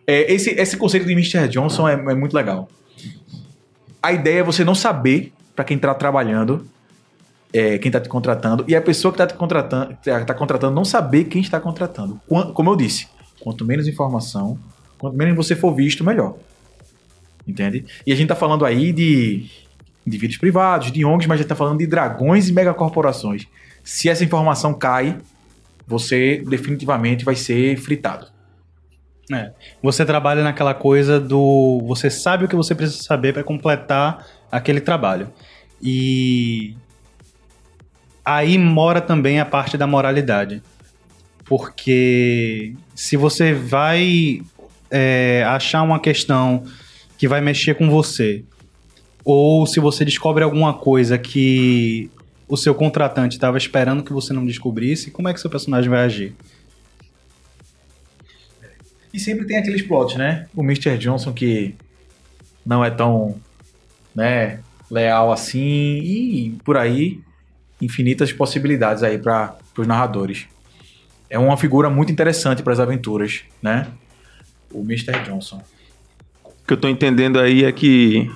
É, 0.07 0.33
esse, 0.33 0.51
esse 0.51 0.77
conceito 0.77 1.05
de 1.05 1.13
Mr. 1.15 1.49
Johnson 1.49 1.89
é, 1.89 1.95
é 1.95 2.15
muito 2.15 2.33
legal. 2.33 2.69
A 4.01 4.13
ideia 4.13 4.39
é 4.39 4.43
você 4.45 4.63
não 4.63 4.75
saber 4.75 5.33
para 5.57 5.65
quem 5.65 5.77
tá 5.77 5.93
trabalhando, 5.95 6.65
é, 7.53 7.77
quem 7.79 7.91
tá 7.91 8.01
te 8.01 8.09
contratando, 8.09 8.65
e 8.69 8.77
a 8.77 8.81
pessoa 8.81 9.11
que 9.11 9.19
tá 9.19 9.27
te 9.27 9.35
contratando, 9.35 9.99
tá 10.25 10.33
contratando 10.33 10.73
não 10.73 10.85
saber 10.85 11.25
quem 11.25 11.43
está 11.43 11.59
contratando. 11.59 12.21
Como 12.55 12.71
eu 12.71 12.77
disse, 12.77 13.09
quanto 13.41 13.65
menos 13.65 13.89
informação, 13.89 14.57
quanto 14.97 15.17
menos 15.17 15.35
você 15.35 15.57
for 15.57 15.75
visto, 15.75 16.05
melhor. 16.05 16.37
Entende? 17.49 17.85
E 18.07 18.13
a 18.13 18.17
gente 18.17 18.29
tá 18.29 18.37
falando 18.37 18.65
aí 18.65 18.93
de 18.93 19.51
indivíduos 20.07 20.39
privados, 20.39 20.91
de 20.91 21.05
ONGs, 21.05 21.27
mas 21.27 21.37
a 21.37 21.43
gente 21.43 21.49
tá 21.49 21.55
falando 21.55 21.79
de 21.79 21.87
dragões 21.87 22.49
e 22.49 22.53
megacorporações. 22.53 23.47
Se 23.83 24.09
essa 24.09 24.25
informação 24.25 24.75
cai, 24.75 25.19
você 25.87 26.43
definitivamente 26.47 27.25
vai 27.25 27.35
ser 27.35 27.77
fritado. 27.77 28.27
É. 29.33 29.53
Você 29.83 30.05
trabalha 30.05 30.43
naquela 30.43 30.75
coisa 30.75 31.21
do. 31.21 31.83
Você 31.87 32.11
sabe 32.11 32.45
o 32.45 32.49
que 32.49 32.57
você 32.57 32.75
precisa 32.75 33.03
saber 33.03 33.33
para 33.33 33.45
completar 33.45 34.27
aquele 34.51 34.81
trabalho. 34.81 35.29
E. 35.81 36.75
Aí 38.25 38.59
mora 38.59 39.01
também 39.01 39.41
a 39.41 39.45
parte 39.45 39.77
da 39.77 39.87
moralidade. 39.87 40.63
Porque 41.45 42.75
se 42.95 43.17
você 43.17 43.53
vai 43.53 44.43
é, 44.91 45.45
achar 45.49 45.83
uma 45.83 45.99
questão 45.99 46.65
que 47.17 47.27
vai 47.27 47.41
mexer 47.41 47.75
com 47.75 47.91
você, 47.91 48.45
ou 49.25 49.67
se 49.67 49.81
você 49.81 50.05
descobre 50.05 50.43
alguma 50.43 50.75
coisa 50.75 51.19
que 51.19 52.11
o 52.49 52.57
seu 52.57 52.75
contratante 52.75 53.37
estava 53.37 53.59
esperando 53.59 54.03
que 54.03 54.13
você 54.13 54.33
não 54.33 54.45
descobrisse, 54.45 55.11
como 55.11 55.29
é 55.29 55.35
que 55.35 55.41
seu 55.41 55.51
personagem 55.51 55.89
vai 55.89 56.01
agir? 56.01 56.35
E 59.13 59.19
sempre 59.19 59.47
tem 59.47 59.57
aqueles 59.57 59.83
plots, 59.83 60.17
né? 60.17 60.49
O 60.55 60.63
Mr. 60.63 60.97
Johnson 60.99 61.33
que 61.33 61.75
não 62.65 62.85
é 62.85 62.91
tão, 62.91 63.37
né, 64.15 64.61
leal 64.91 65.33
assim 65.33 65.59
e 65.59 66.59
por 66.65 66.77
aí 66.77 67.21
infinitas 67.81 68.33
possibilidades 68.33 69.03
aí 69.03 69.19
para 69.19 69.57
os 69.77 69.87
narradores. 69.87 70.47
É 71.29 71.39
uma 71.39 71.57
figura 71.57 71.89
muito 71.89 72.13
interessante 72.13 72.63
para 72.63 72.73
as 72.73 72.81
aventuras, 72.81 73.43
né? 73.63 73.87
O 74.73 74.81
Mr. 74.81 75.23
Johnson. 75.25 75.63
O 76.45 76.67
que 76.67 76.73
eu 76.73 76.77
tô 76.77 76.89
entendendo 76.89 77.39
aí 77.39 77.65
é 77.65 77.73
que 77.73 78.31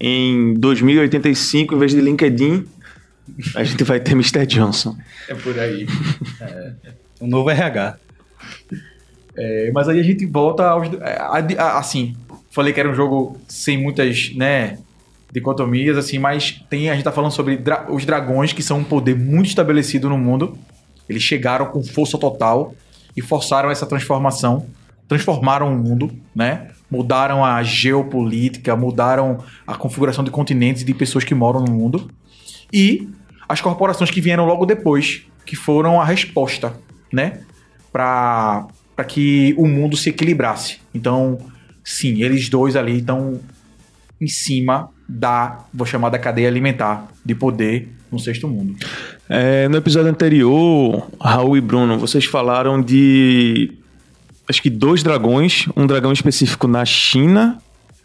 em 0.00 0.54
2085, 0.54 1.74
em 1.74 1.78
vez 1.78 1.92
de 1.92 2.00
LinkedIn, 2.00 2.66
a 3.54 3.64
gente 3.64 3.82
vai 3.84 3.98
ter 4.00 4.12
Mr. 4.12 4.46
Johnson. 4.46 4.96
É 5.28 5.34
por 5.34 5.58
aí. 5.58 5.86
O 7.20 7.26
novo 7.28 7.50
RH. 7.50 7.96
É, 9.36 9.70
mas 9.72 9.88
aí 9.88 10.00
a 10.00 10.02
gente 10.02 10.24
volta 10.26 10.66
aos. 10.68 10.88
a- 11.00 11.38
a- 11.58 11.78
assim, 11.78 12.16
falei 12.50 12.72
que 12.72 12.80
era 12.80 12.88
um 12.90 12.94
jogo 12.94 13.38
sem 13.48 13.76
muitas, 13.76 14.32
né, 14.34 14.78
dicotomias, 15.32 15.98
assim, 15.98 16.18
mas 16.18 16.62
tem, 16.70 16.88
a 16.88 16.94
gente 16.94 17.04
tá 17.04 17.12
falando 17.12 17.32
sobre 17.32 17.56
dra- 17.56 17.86
os 17.90 18.04
dragões, 18.06 18.52
que 18.52 18.62
são 18.62 18.78
um 18.78 18.84
poder 18.84 19.14
muito 19.16 19.48
estabelecido 19.48 20.08
no 20.08 20.16
mundo. 20.16 20.56
Eles 21.08 21.22
chegaram 21.22 21.66
com 21.66 21.82
força 21.84 22.16
total 22.16 22.74
e 23.16 23.20
forçaram 23.20 23.70
essa 23.70 23.84
transformação, 23.86 24.66
transformaram 25.08 25.72
o 25.72 25.76
mundo, 25.78 26.10
né? 26.34 26.68
Mudaram 26.90 27.44
a 27.44 27.62
geopolítica, 27.62 28.76
mudaram 28.76 29.38
a 29.66 29.74
configuração 29.74 30.22
de 30.22 30.30
continentes 30.30 30.82
e 30.82 30.84
de 30.84 30.94
pessoas 30.94 31.24
que 31.24 31.34
moram 31.34 31.60
no 31.60 31.72
mundo. 31.72 32.10
E 32.72 33.08
as 33.48 33.60
corporações 33.60 34.10
que 34.10 34.20
vieram 34.20 34.44
logo 34.44 34.66
depois, 34.66 35.22
que 35.44 35.56
foram 35.56 36.00
a 36.00 36.04
resposta, 36.04 36.74
né? 37.12 37.40
Para 37.92 38.66
que 39.06 39.54
o 39.56 39.66
mundo 39.66 39.96
se 39.96 40.10
equilibrasse. 40.10 40.78
Então, 40.94 41.38
sim, 41.84 42.22
eles 42.22 42.48
dois 42.48 42.76
ali 42.76 42.98
estão 42.98 43.40
em 44.20 44.26
cima 44.26 44.90
da, 45.08 45.64
vou 45.72 45.86
chamar 45.86 46.10
da 46.10 46.18
cadeia 46.18 46.48
alimentar 46.48 47.08
de 47.24 47.34
poder 47.34 47.88
no 48.10 48.18
sexto 48.18 48.48
mundo. 48.48 48.76
É, 49.28 49.68
no 49.68 49.76
episódio 49.76 50.10
anterior, 50.10 51.08
Raul 51.20 51.56
e 51.56 51.60
Bruno, 51.60 51.98
vocês 51.98 52.24
falaram 52.24 52.80
de. 52.80 53.72
Acho 54.48 54.62
que 54.62 54.70
dois 54.70 55.02
dragões, 55.02 55.66
um 55.76 55.86
dragão 55.86 56.12
específico 56.12 56.66
na 56.68 56.84
China, 56.84 57.58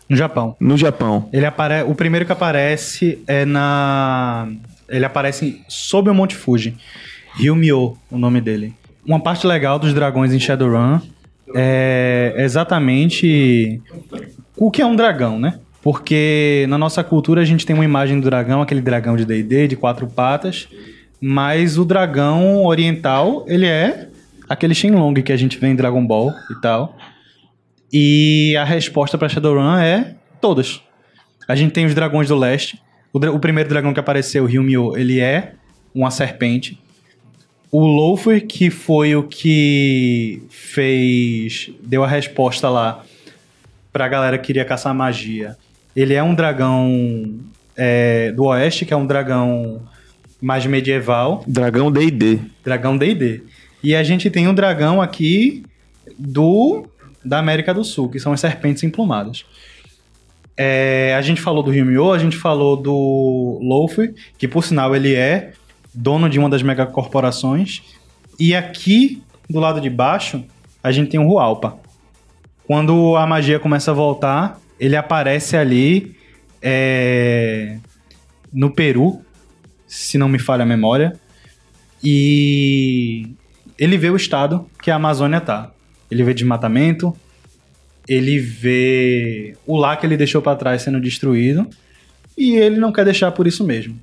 No 0.10 0.16
Japão. 0.18 0.56
no 0.60 0.76
Japão. 0.78 1.30
Ele 1.32 1.46
apare... 1.46 1.84
O 1.84 1.94
primeiro 1.96 2.26
que 2.26 2.32
aparece 2.32 3.20
é 3.28 3.46
na. 3.46 4.48
Ele 4.90 5.06
aparece 5.06 5.62
sob 5.68 6.10
o 6.10 6.14
Monte 6.14 6.36
Fuji. 6.36 6.76
Ryumyo, 7.36 7.96
o 8.10 8.18
nome 8.18 8.42
dele. 8.42 8.74
Uma 9.06 9.20
parte 9.20 9.48
legal 9.48 9.80
dos 9.80 9.94
dragões 9.94 10.34
em 10.34 10.40
Shadowrun 10.40 11.00
é 11.56 12.34
exatamente 12.38 13.82
o 14.58 14.70
que 14.70 14.82
é 14.82 14.86
um 14.86 14.96
dragão, 14.96 15.40
né? 15.40 15.60
Porque 15.82 16.66
na 16.70 16.78
nossa 16.78 17.04
cultura 17.04 17.42
a 17.42 17.46
gente 17.46 17.66
tem 17.66 17.74
uma 17.76 17.86
imagem 17.86 18.20
do 18.20 18.26
dragão, 18.30 18.62
aquele 18.62 18.82
dragão 18.82 19.16
de 19.16 19.26
D&D, 19.26 19.70
de 19.70 19.76
quatro 19.76 20.06
patas, 20.08 20.68
mas 21.20 21.78
o 21.78 21.86
dragão 21.86 22.64
oriental, 22.66 23.46
ele 23.48 23.66
é 23.66 24.10
aquele 24.54 24.74
Shenlong 24.76 25.14
que 25.22 25.32
a 25.32 25.38
gente 25.38 25.58
vê 25.58 25.68
em 25.68 25.76
Dragon 25.76 26.06
Ball 26.06 26.32
e 26.50 26.62
tal. 26.62 26.98
E 27.92 28.56
a 28.58 28.64
resposta 28.64 29.18
para 29.18 29.28
Shadowrun 29.30 29.78
é 29.78 30.16
todas. 30.40 30.82
A 31.48 31.56
gente 31.56 31.72
tem 31.72 31.86
os 31.86 31.94
dragões 31.96 32.28
do 32.28 32.36
leste. 32.38 32.82
O, 33.12 33.20
dra- 33.20 33.32
o 33.32 33.40
primeiro 33.40 33.68
dragão 33.70 33.94
que 33.94 34.00
apareceu, 34.00 34.44
o 34.44 34.48
Ryumyo, 34.48 34.96
ele 34.98 35.20
é 35.20 35.54
uma 35.94 36.10
serpente. 36.12 36.80
O 37.70 37.86
Lofer, 37.86 38.46
que 38.48 38.70
foi 38.70 39.16
o 39.16 39.24
que 39.24 40.42
fez. 40.50 41.72
deu 41.84 42.04
a 42.04 42.08
resposta 42.08 42.70
lá 42.70 43.04
pra 43.92 44.08
galera 44.08 44.38
que 44.38 44.48
queria 44.48 44.64
caçar 44.66 44.94
magia. 44.96 45.58
Ele 45.96 46.14
é 46.14 46.24
um 46.24 46.34
dragão 46.34 47.40
é, 47.76 48.32
do 48.32 48.46
oeste, 48.46 48.86
que 48.86 48.94
é 48.94 48.98
um 48.98 49.06
dragão 49.06 49.82
mais 50.42 50.66
medieval. 50.66 51.44
Dragão 51.46 51.92
D&D. 51.92 52.40
Dragão 52.64 52.98
D&D. 52.98 53.44
E 53.84 53.96
a 53.96 54.04
gente 54.04 54.30
tem 54.30 54.48
um 54.48 54.54
dragão 54.54 55.02
aqui 55.02 55.64
do 56.18 56.86
da 57.24 57.38
América 57.38 57.74
do 57.74 57.84
Sul, 57.84 58.10
que 58.10 58.20
são 58.20 58.34
as 58.34 58.40
serpentes 58.40 58.84
emplumadas. 58.84 59.46
É, 60.58 61.16
a 61.18 61.22
gente 61.22 61.40
falou 61.40 61.64
do 61.64 61.72
Ryumyo, 61.72 62.12
a 62.12 62.18
gente 62.18 62.36
falou 62.36 62.76
do 62.76 63.60
Luffy, 63.62 64.14
que 64.38 64.48
por 64.48 64.64
sinal 64.64 64.96
ele 64.96 65.16
é 65.16 65.54
dono 65.94 66.30
de 66.30 66.40
uma 66.40 66.50
das 66.50 66.62
megacorporações. 66.62 67.82
E 68.40 68.56
aqui, 68.56 69.22
do 69.50 69.60
lado 69.60 69.80
de 69.80 69.90
baixo, 69.90 70.44
a 70.84 70.92
gente 70.92 71.12
tem 71.12 71.20
o 71.20 71.28
Hualpa. 71.28 71.78
Quando 72.66 73.16
a 73.16 73.28
magia 73.28 73.60
começa 73.60 73.92
a 73.92 73.94
voltar, 73.94 74.60
ele 74.80 74.96
aparece 74.96 75.56
ali 75.56 76.16
é, 76.62 77.78
no 78.52 78.72
Peru, 78.72 79.22
se 79.88 80.18
não 80.18 80.30
me 80.30 80.40
falha 80.40 80.64
a 80.64 80.66
memória. 80.66 81.14
E 82.04 83.36
ele 83.82 83.98
vê 83.98 84.10
o 84.12 84.16
estado 84.16 84.66
que 84.82 84.92
a 84.92 84.96
Amazônia 84.96 85.42
tá. 85.42 85.72
Ele 86.10 86.24
vê 86.24 86.34
desmatamento, 86.36 87.14
ele 88.08 88.38
vê 88.40 89.56
o 89.66 89.76
lar 89.76 90.00
que 90.00 90.06
ele 90.06 90.16
deixou 90.16 90.42
para 90.42 90.56
trás 90.56 90.84
sendo 90.84 91.02
destruído 91.02 91.68
e 92.38 92.56
ele 92.56 92.78
não 92.78 92.92
quer 92.92 93.04
deixar 93.06 93.32
por 93.32 93.48
isso 93.48 93.64
mesmo. 93.66 94.00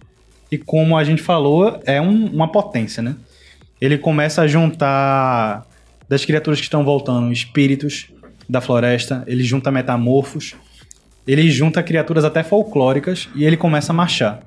E 0.51 0.59
como 0.59 0.97
a 0.97 1.05
gente 1.05 1.23
falou, 1.23 1.81
é 1.87 2.01
um- 2.01 2.27
uma 2.27 2.49
potência, 2.51 3.03
né? 3.03 3.15
Ele 3.81 3.97
começa 3.97 4.43
a 4.43 4.47
juntar 4.49 5.65
das 6.09 6.25
criaturas 6.25 6.59
que 6.59 6.65
estão 6.67 6.85
voltando 6.85 7.31
espíritos 7.33 8.09
da 8.49 8.61
floresta, 8.61 9.23
ele 9.27 9.45
junta 9.45 9.71
metamorfos, 9.71 10.57
ele 11.27 11.49
junta 11.51 11.83
criaturas 11.83 12.25
até 12.25 12.43
folclóricas 12.43 13.29
e 13.37 13.45
ele 13.45 13.57
começa 13.57 13.93
a 13.93 13.95
marchar. 13.95 14.41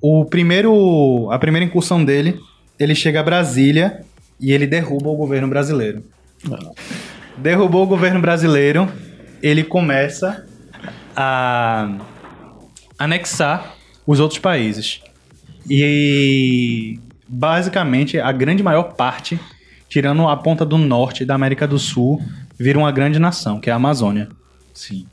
O 0.00 0.24
primeiro, 0.26 1.30
a 1.32 1.38
primeira 1.38 1.64
incursão 1.64 2.04
dele, 2.04 2.38
ele 2.78 2.94
chega 2.94 3.20
a 3.20 3.22
Brasília 3.22 4.04
e 4.40 4.52
ele 4.52 4.66
derruba 4.66 5.08
o 5.08 5.16
governo 5.16 5.48
brasileiro. 5.48 6.04
Derrubou 7.36 7.84
o 7.84 7.86
governo 7.86 8.20
brasileiro, 8.20 8.90
ele 9.42 9.64
começa 9.64 10.46
a 11.16 11.98
anexar 12.98 13.74
os 14.06 14.20
outros 14.20 14.38
países. 14.38 15.00
E 15.68 16.98
basicamente 17.26 18.18
a 18.18 18.30
grande 18.32 18.62
maior 18.62 18.94
parte, 18.94 19.38
tirando 19.88 20.28
a 20.28 20.36
ponta 20.36 20.64
do 20.64 20.76
norte 20.76 21.24
da 21.24 21.34
América 21.34 21.66
do 21.66 21.78
Sul, 21.78 22.22
vira 22.58 22.78
uma 22.78 22.92
grande 22.92 23.18
nação, 23.18 23.60
que 23.60 23.70
é 23.70 23.72
a 23.72 23.76
Amazônia. 23.76 24.28
Sim. 24.72 25.06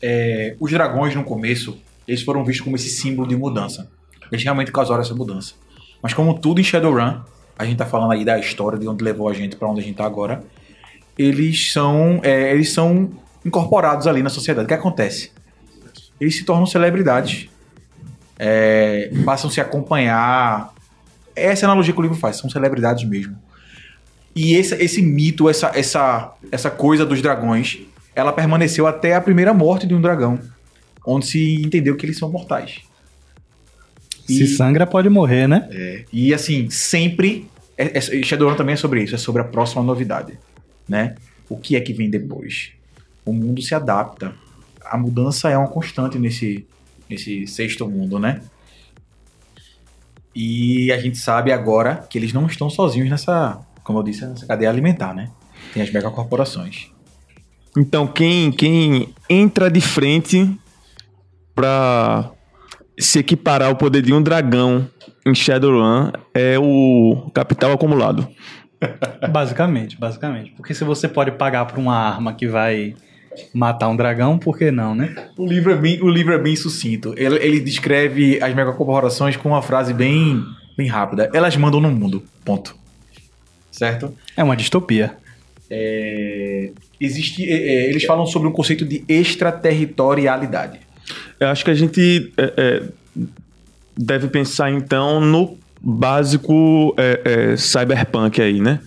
É, 0.00 0.56
os 0.58 0.70
dragões, 0.70 1.14
no 1.14 1.24
começo, 1.24 1.78
eles 2.06 2.22
foram 2.22 2.44
vistos 2.44 2.64
como 2.64 2.76
esse 2.76 2.88
símbolo 2.88 3.28
de 3.28 3.36
mudança. 3.36 3.90
Eles 4.30 4.44
realmente 4.44 4.72
causaram 4.72 5.02
essa 5.02 5.14
mudança. 5.14 5.54
Mas 6.02 6.14
como 6.14 6.38
tudo 6.38 6.60
em 6.60 6.64
Shadowrun, 6.64 7.20
a 7.58 7.64
gente 7.64 7.76
tá 7.76 7.86
falando 7.86 8.12
aí 8.12 8.24
da 8.24 8.38
história, 8.38 8.78
de 8.78 8.88
onde 8.88 9.04
levou 9.04 9.28
a 9.28 9.34
gente 9.34 9.56
para 9.56 9.68
onde 9.68 9.80
a 9.80 9.82
gente 9.82 9.96
tá 9.96 10.04
agora, 10.04 10.42
eles 11.18 11.72
são, 11.72 12.20
é, 12.22 12.52
eles 12.52 12.72
são 12.72 13.10
incorporados 13.44 14.06
ali 14.06 14.22
na 14.22 14.30
sociedade. 14.30 14.64
O 14.64 14.68
que 14.68 14.74
acontece? 14.74 15.32
Eles 16.20 16.36
se 16.36 16.44
tornam 16.44 16.66
celebridades. 16.66 17.48
É, 18.38 19.10
passam 19.24 19.50
a 19.50 19.52
se 19.52 19.60
acompanhar. 19.60 20.72
Essa 21.36 21.64
é 21.64 21.66
a 21.66 21.68
analogia 21.68 21.92
que 21.92 21.98
o 21.98 22.02
livro 22.02 22.16
faz, 22.16 22.36
são 22.36 22.48
celebridades 22.48 23.04
mesmo. 23.04 23.36
E 24.34 24.54
esse, 24.54 24.74
esse 24.76 25.02
mito, 25.02 25.48
essa, 25.48 25.70
essa, 25.74 26.32
essa 26.50 26.70
coisa 26.70 27.04
dos 27.04 27.20
dragões, 27.20 27.80
ela 28.14 28.32
permaneceu 28.32 28.86
até 28.86 29.14
a 29.14 29.20
primeira 29.20 29.52
morte 29.52 29.86
de 29.86 29.94
um 29.94 30.00
dragão, 30.00 30.38
onde 31.04 31.26
se 31.26 31.54
entendeu 31.56 31.96
que 31.96 32.06
eles 32.06 32.18
são 32.18 32.30
mortais. 32.30 32.80
Se 34.36 34.46
sangra, 34.56 34.86
pode 34.86 35.08
morrer, 35.08 35.46
né? 35.46 35.68
É, 35.72 36.04
e 36.12 36.32
assim, 36.34 36.68
sempre. 36.70 37.48
É, 37.76 37.98
é, 37.98 38.00
Shadowrun 38.00 38.56
também 38.56 38.74
é 38.74 38.76
sobre 38.76 39.02
isso, 39.02 39.14
é 39.14 39.18
sobre 39.18 39.42
a 39.42 39.44
próxima 39.44 39.82
novidade. 39.82 40.38
Né? 40.88 41.14
O 41.48 41.56
que 41.56 41.76
é 41.76 41.80
que 41.80 41.92
vem 41.92 42.10
depois? 42.10 42.72
O 43.24 43.32
mundo 43.32 43.62
se 43.62 43.74
adapta. 43.74 44.34
A 44.84 44.98
mudança 44.98 45.48
é 45.48 45.56
uma 45.56 45.68
constante 45.68 46.18
nesse, 46.18 46.66
nesse 47.08 47.46
sexto 47.46 47.88
mundo, 47.88 48.18
né? 48.18 48.40
E 50.34 50.92
a 50.92 50.98
gente 50.98 51.18
sabe 51.18 51.52
agora 51.52 52.06
que 52.08 52.18
eles 52.18 52.32
não 52.32 52.46
estão 52.46 52.70
sozinhos 52.70 53.10
nessa, 53.10 53.60
como 53.82 53.98
eu 53.98 54.02
disse, 54.02 54.24
nessa 54.24 54.46
cadeia 54.46 54.70
alimentar, 54.70 55.14
né? 55.14 55.30
Tem 55.72 55.82
as 55.82 55.92
megacorporações. 55.92 56.88
Então, 57.76 58.06
quem, 58.06 58.50
quem 58.50 59.14
entra 59.28 59.70
de 59.70 59.80
frente 59.80 60.50
pra 61.54 62.32
se 62.98 63.18
equiparar 63.18 63.68
ao 63.68 63.76
poder 63.76 64.02
de 64.02 64.12
um 64.12 64.22
dragão 64.22 64.88
em 65.26 65.34
Shadowrun 65.34 66.10
é 66.34 66.58
o 66.58 67.30
capital 67.34 67.72
acumulado. 67.72 68.28
Basicamente, 69.30 69.98
basicamente. 69.98 70.52
Porque 70.52 70.72
se 70.72 70.84
você 70.84 71.06
pode 71.06 71.32
pagar 71.32 71.66
por 71.66 71.78
uma 71.78 71.94
arma 71.94 72.32
que 72.32 72.46
vai 72.46 72.94
matar 73.54 73.88
um 73.88 73.96
dragão, 73.96 74.38
por 74.38 74.56
que 74.56 74.70
não, 74.70 74.94
né? 74.94 75.14
O 75.36 75.46
livro 75.46 75.72
é 75.72 75.76
bem, 75.76 76.02
o 76.02 76.08
livro 76.08 76.32
é 76.32 76.38
bem 76.38 76.56
sucinto. 76.56 77.14
Ele, 77.16 77.36
ele 77.36 77.60
descreve 77.60 78.42
as 78.42 78.54
megacorporações 78.54 79.36
com 79.36 79.50
uma 79.50 79.60
frase 79.60 79.92
bem, 79.92 80.42
bem 80.76 80.88
rápida. 80.88 81.30
Elas 81.34 81.56
mandam 81.56 81.80
no 81.80 81.90
mundo. 81.90 82.22
Ponto. 82.42 82.74
Certo? 83.70 84.14
É 84.36 84.42
uma 84.42 84.56
distopia. 84.56 85.16
É, 85.70 86.72
existe, 87.00 87.48
é, 87.48 87.54
é, 87.54 87.88
eles 87.88 88.04
falam 88.04 88.26
sobre 88.26 88.48
um 88.48 88.52
conceito 88.52 88.84
de 88.84 89.04
extraterritorialidade. 89.08 90.80
Eu 91.38 91.48
acho 91.48 91.64
que 91.64 91.70
a 91.70 91.74
gente 91.74 92.32
é, 92.36 92.52
é, 92.56 92.82
deve 93.96 94.28
pensar 94.28 94.70
então 94.70 95.20
no 95.20 95.58
básico 95.80 96.94
é, 96.96 97.52
é, 97.52 97.56
cyberpunk 97.56 98.40
aí, 98.40 98.60
né? 98.60 98.80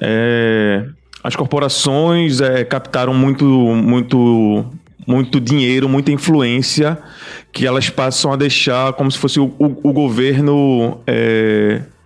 É, 0.00 0.84
as 1.22 1.36
corporações 1.36 2.40
é, 2.40 2.64
captaram 2.64 3.12
muito, 3.12 3.44
muito, 3.44 4.64
muito 5.06 5.40
dinheiro, 5.40 5.88
muita 5.88 6.10
influência 6.10 6.98
que 7.52 7.66
elas 7.66 7.90
passam 7.90 8.32
a 8.32 8.36
deixar 8.36 8.92
como 8.94 9.10
se 9.10 9.18
fosse 9.18 9.38
o, 9.38 9.52
o, 9.58 9.90
o 9.90 9.92
governo 9.92 11.00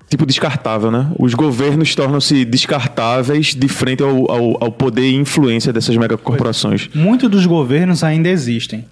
tipo 0.08 0.26
descartável, 0.26 0.90
né? 0.90 1.10
Os 1.18 1.34
governos 1.34 1.94
tornam-se 1.94 2.44
descartáveis 2.44 3.54
de 3.54 3.68
frente 3.68 4.02
ao, 4.02 4.30
ao, 4.30 4.64
ao, 4.64 4.72
poder 4.72 5.10
e 5.10 5.14
influência 5.14 5.72
dessas 5.72 5.96
megacorporações. 5.96 6.88
Muitos 6.94 7.28
dos 7.28 7.46
governos 7.46 8.04
ainda 8.04 8.28
existem. 8.28 8.84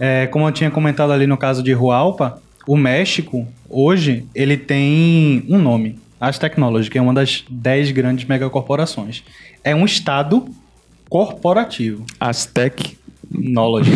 É, 0.00 0.26
como 0.26 0.48
eu 0.48 0.52
tinha 0.52 0.70
comentado 0.70 1.12
ali 1.12 1.26
no 1.26 1.36
caso 1.36 1.62
de 1.62 1.74
Rualpa, 1.74 2.40
o 2.66 2.74
México, 2.74 3.46
hoje, 3.68 4.26
ele 4.34 4.56
tem 4.56 5.44
um 5.46 5.58
nome. 5.58 5.98
As 6.18 6.38
Technology, 6.38 6.90
que 6.90 6.96
é 6.96 7.02
uma 7.02 7.12
das 7.12 7.44
10 7.50 7.90
grandes 7.92 8.24
megacorporações. 8.24 9.22
É 9.62 9.74
um 9.74 9.84
estado 9.84 10.48
corporativo. 11.08 12.06
Aztec 12.18 12.96
Knowledge. 13.30 13.92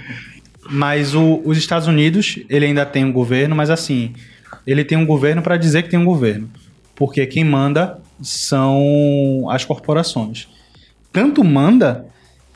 mas 0.70 1.14
o, 1.14 1.42
os 1.44 1.58
Estados 1.58 1.86
Unidos, 1.86 2.38
ele 2.48 2.64
ainda 2.64 2.86
tem 2.86 3.04
um 3.04 3.12
governo, 3.12 3.54
mas 3.54 3.68
assim, 3.68 4.14
ele 4.66 4.84
tem 4.84 4.96
um 4.96 5.06
governo 5.06 5.42
para 5.42 5.56
dizer 5.58 5.82
que 5.82 5.90
tem 5.90 5.98
um 5.98 6.04
governo. 6.04 6.50
Porque 6.94 7.26
quem 7.26 7.44
manda 7.44 7.98
são 8.22 9.46
as 9.50 9.64
corporações. 9.64 10.48
Tanto 11.12 11.44
manda 11.44 12.06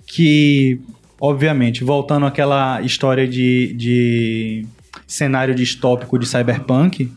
que 0.06 0.80
obviamente, 1.22 1.84
voltando 1.84 2.26
àquela 2.26 2.82
história 2.82 3.28
de, 3.28 3.72
de 3.74 4.66
cenário 5.06 5.54
distópico 5.54 6.18
de 6.18 6.26
cyberpunk, 6.26 7.12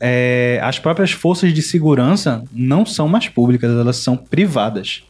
é, 0.00 0.58
as 0.64 0.80
próprias 0.80 1.12
forças 1.12 1.54
de 1.54 1.62
segurança 1.62 2.42
não 2.52 2.84
são 2.84 3.06
mais 3.06 3.28
públicas, 3.28 3.70
elas 3.70 3.98
são 3.98 4.16
privadas. 4.16 5.04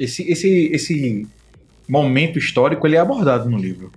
Esse, 0.00 0.22
esse, 0.22 0.70
esse 0.72 1.26
momento 1.86 2.38
histórico 2.38 2.86
ele 2.86 2.96
é 2.96 3.00
abordado 3.00 3.50
no 3.50 3.58
livro. 3.58 3.92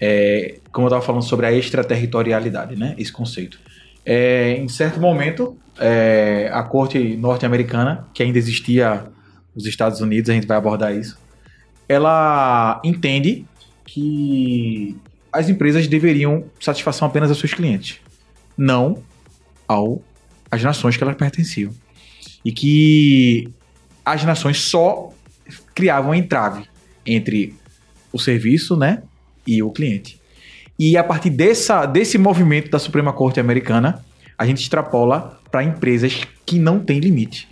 É, 0.00 0.54
como 0.72 0.86
eu 0.86 0.88
estava 0.88 1.04
falando 1.04 1.22
sobre 1.22 1.44
a 1.44 1.52
extraterritorialidade, 1.52 2.76
né? 2.76 2.94
Esse 2.96 3.12
conceito. 3.12 3.60
É, 4.06 4.52
em 4.52 4.68
certo 4.68 4.98
momento, 4.98 5.54
é, 5.78 6.48
a 6.50 6.62
corte 6.62 6.98
norte-americana, 7.16 8.08
que 8.14 8.22
ainda 8.22 8.38
existia 8.38 9.04
nos 9.54 9.66
Estados 9.66 10.00
Unidos, 10.00 10.30
a 10.30 10.32
gente 10.32 10.46
vai 10.46 10.56
abordar 10.56 10.96
isso, 10.96 11.18
ela 11.88 12.80
entende 12.84 13.44
que 13.84 14.96
as 15.32 15.48
empresas 15.48 15.86
deveriam 15.86 16.44
satisfação 16.60 17.06
apenas 17.06 17.30
aos 17.30 17.38
seus 17.38 17.54
clientes, 17.54 18.00
não 18.56 19.02
ao 19.68 20.02
às 20.50 20.62
nações 20.62 20.96
que 20.96 21.02
elas 21.02 21.16
pertenciam. 21.16 21.72
E 22.44 22.52
que 22.52 23.48
as 24.04 24.24
nações 24.24 24.60
só 24.60 25.12
criavam 25.74 26.14
entrave 26.14 26.64
entre 27.04 27.54
o 28.12 28.18
serviço, 28.18 28.76
né, 28.76 29.02
e 29.46 29.62
o 29.62 29.70
cliente. 29.70 30.20
E 30.78 30.96
a 30.96 31.04
partir 31.04 31.30
dessa, 31.30 31.86
desse 31.86 32.18
movimento 32.18 32.70
da 32.70 32.78
Suprema 32.78 33.12
Corte 33.12 33.40
Americana, 33.40 34.04
a 34.36 34.46
gente 34.46 34.62
extrapola 34.62 35.40
para 35.50 35.64
empresas 35.64 36.22
que 36.44 36.58
não 36.58 36.80
têm 36.80 36.98
limite. 36.98 37.48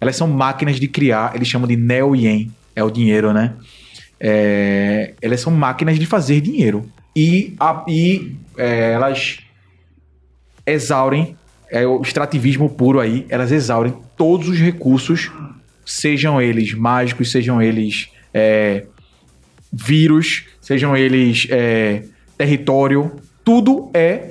Elas 0.00 0.16
são 0.16 0.28
máquinas 0.28 0.78
de 0.78 0.86
criar, 0.86 1.34
eles 1.34 1.48
chamam 1.48 1.66
de 1.66 1.76
neo-yen, 1.76 2.50
é 2.78 2.84
o 2.84 2.90
dinheiro, 2.90 3.32
né? 3.32 3.54
É, 4.20 5.14
elas 5.20 5.40
são 5.40 5.52
máquinas 5.52 5.98
de 5.98 6.06
fazer 6.06 6.40
dinheiro. 6.40 6.88
E, 7.14 7.54
a, 7.58 7.84
e 7.88 8.36
é, 8.56 8.92
elas 8.92 9.38
exaurem, 10.64 11.36
é 11.70 11.84
o 11.86 12.00
extrativismo 12.00 12.70
puro 12.70 13.00
aí, 13.00 13.26
elas 13.28 13.50
exaurem 13.50 13.94
todos 14.16 14.48
os 14.48 14.58
recursos, 14.58 15.30
sejam 15.84 16.40
eles 16.40 16.72
mágicos, 16.72 17.32
sejam 17.32 17.60
eles 17.60 18.08
é, 18.32 18.84
vírus, 19.72 20.44
sejam 20.60 20.96
eles 20.96 21.48
é, 21.50 22.04
território, 22.36 23.16
tudo 23.44 23.90
é 23.92 24.30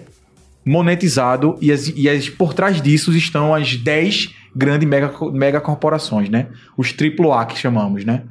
monetizado 0.64 1.58
e, 1.62 1.72
as, 1.72 1.92
e 1.96 2.10
as, 2.10 2.30
por 2.30 2.54
trás 2.54 2.82
disso 2.82 3.16
estão 3.16 3.54
as 3.54 3.76
10 3.76 4.34
grandes 4.58 4.88
mega, 4.88 5.12
mega 5.32 5.62
corporações, 5.62 6.30
né? 6.30 6.48
Os 6.76 6.94
AAA 6.94 7.46
que 7.46 7.58
chamamos, 7.58 8.04
né? 8.04 8.24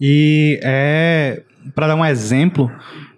E 0.00 0.60
é 0.62 1.42
para 1.74 1.88
dar 1.88 1.96
um 1.96 2.04
exemplo 2.04 2.70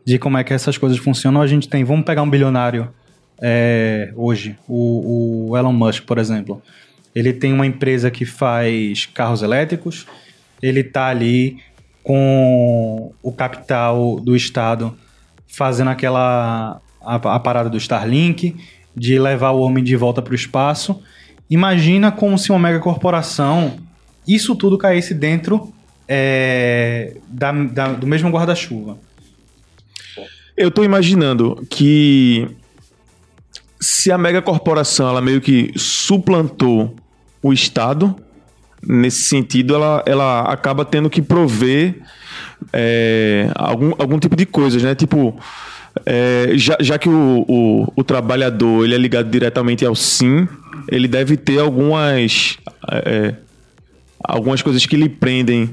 de 0.05 0.19
como 0.19 0.39
é 0.39 0.45
que 0.45 0.55
essas 0.55 0.79
coisas 0.79 0.99
funcionam, 0.99 1.43
a 1.43 1.47
gente 1.47 1.69
tem, 1.69 1.85
vamos 1.85 2.05
pegar 2.05 2.23
um 2.23 2.31
bilionário 2.31 2.89
é, 3.41 4.11
hoje, 4.17 4.57
o, 4.67 5.51
o 5.51 5.57
Elon 5.57 5.73
Musk, 5.73 6.05
por 6.05 6.19
exemplo. 6.19 6.63
Ele 7.15 7.33
tem 7.33 7.53
uma 7.53 7.67
empresa 7.67 8.11
que 8.11 8.25
faz 8.25 9.07
carros 9.07 9.43
elétricos, 9.43 10.07
ele 10.63 10.81
está 10.81 11.09
ali 11.09 11.59
com 12.03 13.13
o 13.23 13.31
capital 13.31 14.19
do 14.19 14.35
Estado 14.35 14.97
fazendo 15.47 15.91
aquela 15.91 16.81
a, 17.03 17.15
a 17.17 17.41
parada 17.41 17.69
do 17.69 17.77
Starlink, 17.77 18.57
de 18.97 19.19
levar 19.19 19.51
o 19.51 19.61
homem 19.61 19.85
de 19.85 19.95
volta 19.97 20.21
para 20.23 20.33
o 20.33 20.35
espaço. 20.35 21.03
Imagina 21.51 22.13
como 22.13 22.39
se 22.39 22.51
uma 22.51 22.59
megacorporação, 22.59 23.79
isso 24.27 24.55
tudo 24.55 24.77
caísse 24.77 25.15
dentro 25.15 25.73
é, 26.07 27.17
da, 27.29 27.53
da, 27.53 27.93
do 27.93 28.07
mesmo 28.07 28.31
guarda-chuva. 28.31 28.99
Eu 30.57 30.69
estou 30.69 30.85
imaginando 30.85 31.65
que 31.71 32.49
se 33.81 34.11
a 34.11 34.19
megacorporação 34.19 35.09
ela 35.09 35.21
meio 35.21 35.41
que 35.41 35.73
suplantou 35.77 36.97
o 37.43 37.53
Estado, 37.53 38.17
nesse 38.83 39.23
sentido, 39.23 39.75
ela, 39.75 40.03
ela 40.07 40.41
acaba 40.43 40.85
tendo 40.85 41.09
que 41.09 41.23
prover 41.23 42.03
é, 42.73 43.51
algum, 43.55 43.93
algum 43.99 44.19
tipo 44.19 44.37
de 44.37 44.45
coisas, 44.47 44.83
né? 44.83 44.95
Tipo, 44.95 45.39
é, 46.05 46.53
já, 46.55 46.77
já 46.81 46.99
que 46.99 47.09
o, 47.09 47.45
o, 47.49 47.93
o, 47.97 48.05
trabalhador 48.05 48.85
ele 48.85 48.95
é 48.95 48.99
ligado 48.99 49.31
diretamente 49.31 49.85
ao 49.85 49.95
SIM, 49.95 50.49
ele 50.89 51.09
deve 51.09 51.37
ter 51.37 51.59
algumas, 51.59 52.59
é, 52.91 53.35
algumas 54.23 54.63
coisas 54.63 54.85
que 54.87 54.97
lhe 54.97 55.09
prendem 55.09 55.71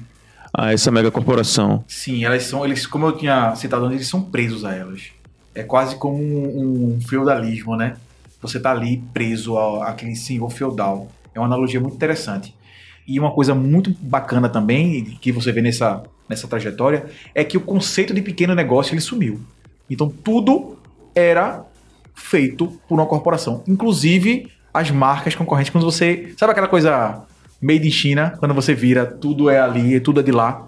a 0.54 0.72
essa 0.72 0.92
megacorporação. 0.92 1.84
Sim, 1.88 2.24
elas 2.24 2.44
são, 2.44 2.64
eles, 2.66 2.88
como 2.88 3.06
eu 3.08 3.12
tinha 3.12 3.56
citado 3.56 3.86
antes, 3.86 3.98
eles 3.98 4.08
são 4.08 4.22
presos 4.22 4.64
a 4.64 4.74
elas. 4.74 5.04
É 5.54 5.64
quase 5.64 5.96
como 5.98 6.18
um, 6.18 6.96
um 6.96 7.02
feudalismo, 7.02 7.76
né? 7.76 7.96
Você 8.42 8.60
tá 8.60 8.72
ali 8.72 9.04
preso 9.14 9.58
àquele 9.82 10.16
senhor 10.16 10.50
feudal. 10.50 11.10
É 11.34 11.40
uma 11.40 11.48
analogia 11.48 11.80
muito 11.80 11.96
interessante. 11.96 12.54
E 13.08 13.20
uma 13.20 13.32
coisa 13.32 13.54
muito 13.54 13.96
bacana 14.00 14.50
também, 14.50 15.18
que 15.22 15.32
você 15.32 15.52
vê 15.52 15.62
nessa, 15.62 16.04
nessa 16.28 16.48
trajetória, 16.48 17.06
é 17.34 17.44
que 17.44 17.58
o 17.58 17.62
conceito 17.62 18.14
de 18.14 18.22
pequeno 18.22 18.56
negócio 18.56 18.94
ele 18.94 19.02
sumiu. 19.02 19.42
Então 19.90 20.10
tudo 20.10 20.78
era 21.14 21.64
feito 22.14 22.68
por 22.88 22.96
uma 22.96 23.06
corporação. 23.06 23.64
Inclusive 23.68 24.52
as 24.76 24.92
marcas 24.92 25.34
concorrentes. 25.34 25.72
Quando 25.72 25.86
você. 25.86 26.34
Sabe 26.38 26.52
aquela 26.52 26.68
coisa 26.68 27.24
made 27.62 27.88
in 27.88 27.92
China? 27.92 28.36
Quando 28.38 28.54
você 28.54 28.74
vira, 28.74 29.06
tudo 29.06 29.50
é 29.50 29.60
ali, 29.60 30.00
tudo 30.02 30.20
é 30.20 30.24
de 30.24 30.32
lá. 30.34 30.68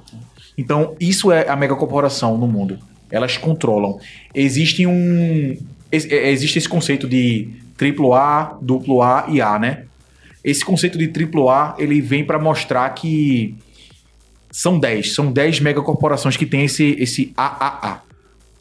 Então, 0.58 0.96
isso 0.98 1.32
é 1.32 1.50
a 1.50 1.56
mega 1.56 1.76
corporação 1.76 2.38
no 2.38 2.48
mundo. 2.48 2.80
Elas 3.12 3.38
controlam. 3.38 4.00
Existe 4.34 4.88
um. 4.88 5.58
É, 5.92 6.32
existe 6.32 6.58
esse 6.58 6.70
conceito 6.70 7.08
de 7.08 7.50
AAA, 7.80 8.58
duplo 8.62 9.02
A 9.02 9.26
e 9.30 9.42
A, 9.42 9.60
né? 9.60 9.84
Esse 10.44 10.64
conceito 10.64 10.98
de 10.98 11.06
AAA, 11.06 11.76
ele 11.78 12.00
vem 12.00 12.24
para 12.24 12.40
mostrar 12.40 12.90
que 12.92 13.56
são 14.50 14.80
10, 14.80 15.14
são 15.14 15.32
10 15.32 15.60
megacorporações 15.60 16.38
que 16.38 16.46
tem 16.46 16.64
esse, 16.64 16.96
esse 16.98 17.34
AAA, 17.36 18.02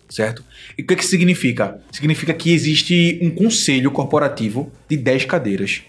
certo? 0.09 0.45
E 0.77 0.83
o 0.83 0.87
que, 0.87 0.97
que 0.97 1.05
significa? 1.05 1.79
Significa 1.91 2.33
que 2.33 2.53
existe 2.53 3.19
um 3.23 3.31
conselho 3.31 3.91
corporativo 3.91 4.71
de 4.89 4.97
10 4.97 5.25
cadeiras, 5.25 5.83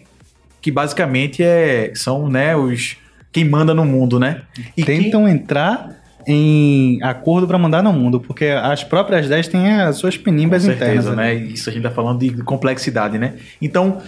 que 0.61 0.71
basicamente 0.71 1.43
é, 1.43 1.91
são 1.95 2.29
né, 2.29 2.55
os 2.55 2.97
quem 3.31 3.45
manda 3.45 3.73
no 3.73 3.85
mundo, 3.85 4.19
né? 4.19 4.41
E 4.75 4.83
Tentam 4.83 5.25
quem... 5.25 5.33
entrar 5.33 5.95
em 6.25 7.01
acordo 7.03 7.47
para 7.47 7.57
mandar 7.57 7.81
no 7.81 7.93
mundo, 7.93 8.19
porque 8.19 8.45
as 8.45 8.83
próprias 8.83 9.29
10 9.29 9.47
têm 9.47 9.73
as 9.73 9.95
suas 9.97 10.17
penimbas 10.17 10.63
Com 10.63 10.69
certeza, 10.69 11.13
internas. 11.13 11.15
né? 11.15 11.35
Isso 11.35 11.69
a 11.69 11.73
gente 11.73 11.83
tá 11.83 11.91
falando 11.91 12.19
de 12.19 12.31
complexidade, 12.43 13.17
né? 13.17 13.35
Então, 13.61 14.01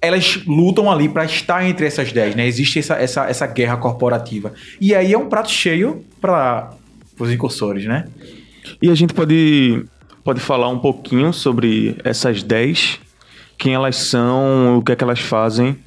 elas 0.00 0.44
lutam 0.46 0.90
ali 0.90 1.08
para 1.08 1.24
estar 1.24 1.64
entre 1.64 1.86
essas 1.86 2.12
10, 2.12 2.34
né? 2.34 2.46
Existe 2.46 2.78
essa, 2.78 2.94
essa, 2.96 3.26
essa 3.26 3.46
guerra 3.46 3.76
corporativa. 3.76 4.52
E 4.80 4.94
aí 4.94 5.12
é 5.12 5.18
um 5.18 5.28
prato 5.28 5.50
cheio 5.50 6.04
para 6.20 6.70
os 7.18 7.30
incursores, 7.30 7.86
né? 7.86 8.04
E 8.80 8.90
a 8.90 8.94
gente 8.94 9.14
pode, 9.14 9.84
pode 10.24 10.40
falar 10.40 10.68
um 10.68 10.78
pouquinho 10.78 11.32
sobre 11.32 11.96
essas 12.04 12.42
10, 12.42 13.00
quem 13.56 13.74
elas 13.74 13.96
são, 13.96 14.78
o 14.78 14.82
que 14.82 14.92
é 14.92 14.96
que 14.96 15.04
elas 15.04 15.20
fazem. 15.20 15.78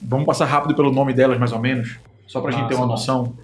Vamos 0.00 0.26
passar 0.26 0.46
rápido 0.46 0.74
pelo 0.74 0.92
nome 0.92 1.12
delas, 1.12 1.38
mais 1.38 1.52
ou 1.52 1.60
menos, 1.60 1.96
só 2.26 2.40
para 2.40 2.50
a 2.50 2.52
gente 2.52 2.68
ter 2.68 2.74
uma 2.74 2.86
noção. 2.86 3.34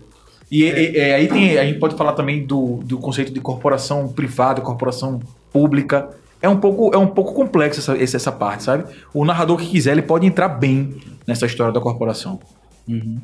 E, 0.50 0.64
é. 0.64 0.92
e, 0.92 1.14
aí 1.14 1.28
tem, 1.28 1.58
a 1.58 1.64
gente 1.64 1.78
pode 1.78 1.94
falar 1.94 2.14
também 2.14 2.46
do, 2.46 2.80
do 2.84 2.98
conceito 2.98 3.32
de 3.32 3.40
corporação 3.40 4.08
privada, 4.08 4.60
corporação 4.60 5.20
pública 5.52 6.08
é 6.40 6.48
um 6.48 6.56
pouco, 6.56 6.94
é 6.94 6.98
um 6.98 7.06
pouco 7.06 7.34
complexo 7.34 7.80
essa, 7.80 8.16
essa 8.16 8.32
parte, 8.32 8.64
sabe? 8.64 8.84
O 9.12 9.24
narrador 9.24 9.56
que 9.58 9.66
quiser, 9.66 9.92
ele 9.92 10.02
pode 10.02 10.26
entrar 10.26 10.48
bem 10.48 10.96
nessa 11.26 11.46
história 11.46 11.72
da 11.72 11.80
corporação. 11.80 12.38
Uhum. 12.86 13.18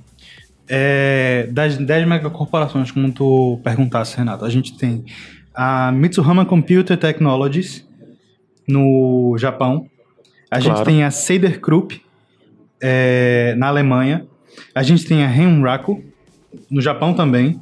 É, 0.66 1.46
das 1.50 1.76
10 1.76 2.08
megacorporações, 2.08 2.90
como 2.90 3.12
tu 3.12 3.60
perguntasse, 3.62 4.16
Renato, 4.16 4.44
a 4.44 4.50
gente 4.50 4.76
tem 4.76 5.04
a 5.54 5.92
Mitsuhama 5.92 6.44
Computer 6.44 6.96
Technologies 6.96 7.86
no 8.66 9.36
Japão. 9.38 9.88
A 10.50 10.58
claro. 10.58 10.76
gente 10.76 10.84
tem 10.84 11.04
a 11.04 11.10
Seider 11.10 11.60
Krupp 11.60 12.02
é, 12.82 13.54
na 13.56 13.68
Alemanha. 13.68 14.26
A 14.74 14.82
gente 14.82 15.04
tem 15.04 15.22
a 15.22 15.26
Renraku 15.26 16.02
no 16.70 16.80
Japão 16.80 17.14
também. 17.14 17.60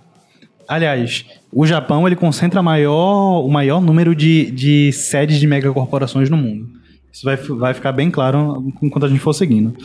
Aliás, 0.67 1.25
o 1.53 1.67
Japão 1.67 2.07
ele 2.07 2.17
concentra 2.17 2.63
maior, 2.63 3.45
o 3.45 3.49
maior 3.49 3.81
número 3.81 4.15
de, 4.15 4.51
de 4.51 4.93
sedes 4.93 5.39
de 5.39 5.47
megacorporações 5.47 6.31
no 6.31 6.37
mundo. 6.37 6.69
Isso 7.13 7.25
vai, 7.25 7.37
vai 7.37 7.75
ficar 7.75 7.93
bem 7.93 8.11
claro 8.11 8.73
enquanto 8.81 9.05
a 9.05 9.09
gente 9.09 9.21
for 9.21 9.35
seguindo. 9.35 9.77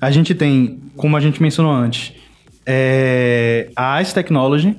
A 0.00 0.10
gente 0.10 0.34
tem, 0.34 0.80
como 0.96 1.16
a 1.16 1.20
gente 1.20 1.40
mencionou 1.40 1.72
antes, 1.72 2.12
é, 2.66 3.70
a 3.74 4.00
Ice 4.02 4.12
Technology. 4.12 4.76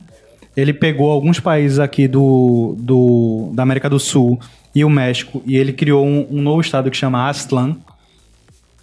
Ele 0.56 0.74
pegou 0.74 1.12
alguns 1.12 1.40
países 1.40 1.80
aqui 1.80 2.08
do, 2.08 2.76
do, 2.80 3.52
da 3.54 3.64
América 3.64 3.90
do 3.90 4.00
Sul 4.00 4.40
e 4.74 4.86
o 4.86 4.90
México 4.90 5.44
e 5.46 5.58
ele 5.58 5.74
criou 5.74 6.06
um, 6.06 6.28
um 6.30 6.42
novo 6.42 6.62
estado 6.62 6.90
que 6.90 6.98
chama 6.98 7.28
Aztlan. 7.28 7.78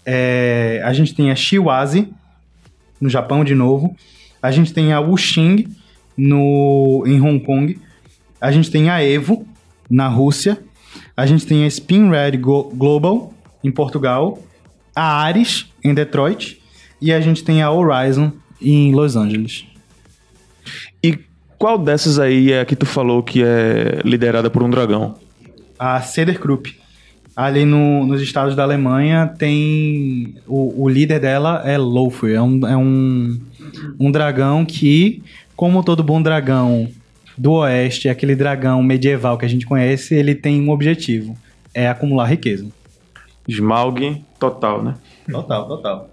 É, 0.05 0.83
a 0.85 0.93
gente 0.93 1.15
tem 1.15 1.31
a 1.31 1.35
Shiwazi, 1.35 2.09
no 3.01 3.09
Japão 3.09 3.45
de 3.45 3.55
novo. 3.55 3.97
A 4.43 4.51
gente 4.51 4.73
tem 4.73 4.93
a 4.93 5.01
Wuxing, 5.01 5.67
no, 6.17 7.05
em 7.07 7.21
Hong 7.21 7.41
Kong. 7.41 7.79
A 8.41 8.53
gente 8.53 8.71
tem 8.71 8.91
a 8.91 9.03
Evo, 9.03 9.47
na 9.91 10.09
Rússia. 10.09 10.59
A 11.17 11.27
gente 11.27 11.47
tem 11.47 11.65
a 11.65 11.67
Spin 11.67 12.11
Red 12.11 12.39
Global, 12.39 13.33
em 13.63 13.71
Portugal. 13.71 14.39
A 14.95 15.23
Ares, 15.23 15.67
em 15.83 15.95
Detroit. 15.95 16.61
E 17.01 17.13
a 17.13 17.21
gente 17.21 17.43
tem 17.43 17.63
a 17.63 17.71
Horizon, 17.71 18.33
em 18.61 18.93
Los 18.95 19.17
Angeles. 19.17 19.65
E 21.03 21.19
qual 21.63 21.79
dessas 21.79 22.19
aí 22.19 22.51
é 22.51 22.61
a 22.61 22.65
que 22.65 22.75
tu 22.75 22.85
falou 22.85 23.23
que 23.23 23.41
é 23.41 24.01
liderada 24.05 24.51
por 24.51 24.65
um 24.65 24.69
dragão? 24.69 25.15
A 25.79 26.01
Ceder 26.01 26.41
Krupp. 26.41 26.77
Ali 27.37 27.65
no, 27.65 28.05
nos 28.05 28.21
estados 28.21 28.57
da 28.57 28.65
Alemanha 28.65 29.33
tem. 29.39 30.35
O, 30.45 30.83
o 30.83 30.89
líder 30.89 31.21
dela 31.21 31.63
é 31.65 31.79
Lofur. 31.79 32.31
É 32.31 32.43
um, 32.43 32.67
é 32.67 32.77
um, 32.77 33.41
um 33.97 34.11
dragão 34.11 34.65
que 34.65 35.23
como 35.55 35.85
todo 35.85 36.03
bom 36.03 36.21
dragão 36.21 36.89
do 37.39 37.53
oeste, 37.53 38.09
aquele 38.09 38.35
dragão 38.35 38.83
medieval 38.83 39.39
que 39.39 39.45
a 39.45 39.49
gente 39.49 39.65
conhece, 39.65 40.17
ele 40.17 40.35
tem 40.35 40.61
um 40.61 40.71
objetivo: 40.71 41.39
é 41.73 41.89
acumular 41.89 42.25
riqueza. 42.27 42.67
Smaug 43.47 44.21
total, 44.37 44.83
né? 44.83 44.97
Total, 45.31 45.69
total. 45.69 46.11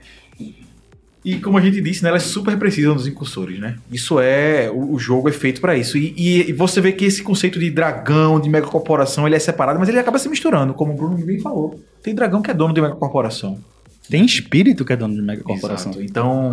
E 1.30 1.40
como 1.40 1.60
a 1.60 1.62
gente 1.62 1.80
disse, 1.80 2.02
né, 2.02 2.10
elas 2.10 2.24
super 2.24 2.58
precisam 2.58 2.96
dos 2.96 3.06
incursores, 3.06 3.60
né? 3.60 3.78
Isso 3.92 4.20
é. 4.20 4.68
O, 4.72 4.94
o 4.94 5.00
jogo 5.00 5.30
é 5.30 5.32
feito 5.32 5.62
para 5.62 5.78
isso. 5.78 5.96
E, 5.96 6.12
e, 6.18 6.50
e, 6.50 6.54
você 6.54 6.82
vê 6.82 6.92
que 6.92 7.06
esse 7.06 7.22
conceito 7.22 7.60
de 7.60 7.70
dragão, 7.70 8.40
de 8.40 8.50
megacorporação, 8.50 9.28
ele 9.28 9.36
é 9.36 9.40
separado, 9.40 9.78
mas 9.78 9.88
ele 9.88 10.00
acaba 10.00 10.18
se 10.18 10.28
misturando, 10.28 10.74
como 10.74 10.92
o 10.92 10.96
Bruno 10.96 11.24
bem 11.24 11.40
falou. 11.40 11.80
Tem 12.02 12.16
dragão 12.16 12.42
que 12.42 12.50
é 12.50 12.54
dono 12.54 12.74
de 12.74 12.82
megacorporação. 12.82 13.60
Tem 14.10 14.26
espírito 14.26 14.84
que 14.84 14.92
é 14.92 14.96
dono 14.96 15.14
de 15.14 15.22
megacorporação. 15.22 15.92
Exato. 15.92 16.04
Então, 16.04 16.52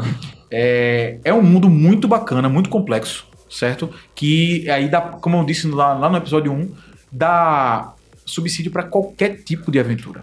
é, 0.50 1.20
é 1.24 1.32
um 1.32 1.40
mundo 1.40 1.70
muito 1.70 2.06
bacana, 2.06 2.46
muito 2.46 2.68
complexo, 2.68 3.26
certo? 3.48 3.88
Que 4.14 4.68
aí 4.68 4.90
dá, 4.90 5.00
como 5.00 5.38
eu 5.38 5.44
disse 5.46 5.66
lá, 5.68 5.94
lá 5.94 6.10
no 6.10 6.18
episódio 6.18 6.52
1, 6.52 6.70
dá 7.10 7.94
subsídio 8.26 8.70
para 8.70 8.82
qualquer 8.82 9.38
tipo 9.42 9.70
de 9.72 9.80
aventura. 9.80 10.22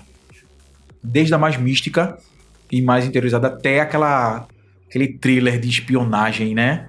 Desde 1.01 1.33
a 1.33 1.39
mais 1.39 1.57
mística 1.57 2.19
e 2.73 2.81
mais 2.81 3.05
interiorizada 3.05 3.47
até 3.47 3.81
aquela 3.81 4.47
aquele 4.89 5.07
thriller 5.07 5.59
de 5.59 5.69
espionagem, 5.69 6.55
né? 6.55 6.87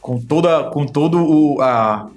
Com 0.00 0.18
toda 0.18 0.64
com 0.70 0.86
todo 0.86 1.18
o, 1.18 1.60
a, 1.60 2.08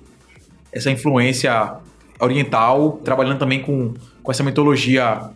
essa 0.71 0.89
influência 0.89 1.75
oriental, 2.17 2.93
trabalhando 3.03 3.37
também 3.37 3.61
com, 3.61 3.93
com 4.23 4.31
essa 4.31 4.43
mitologia 4.43 5.31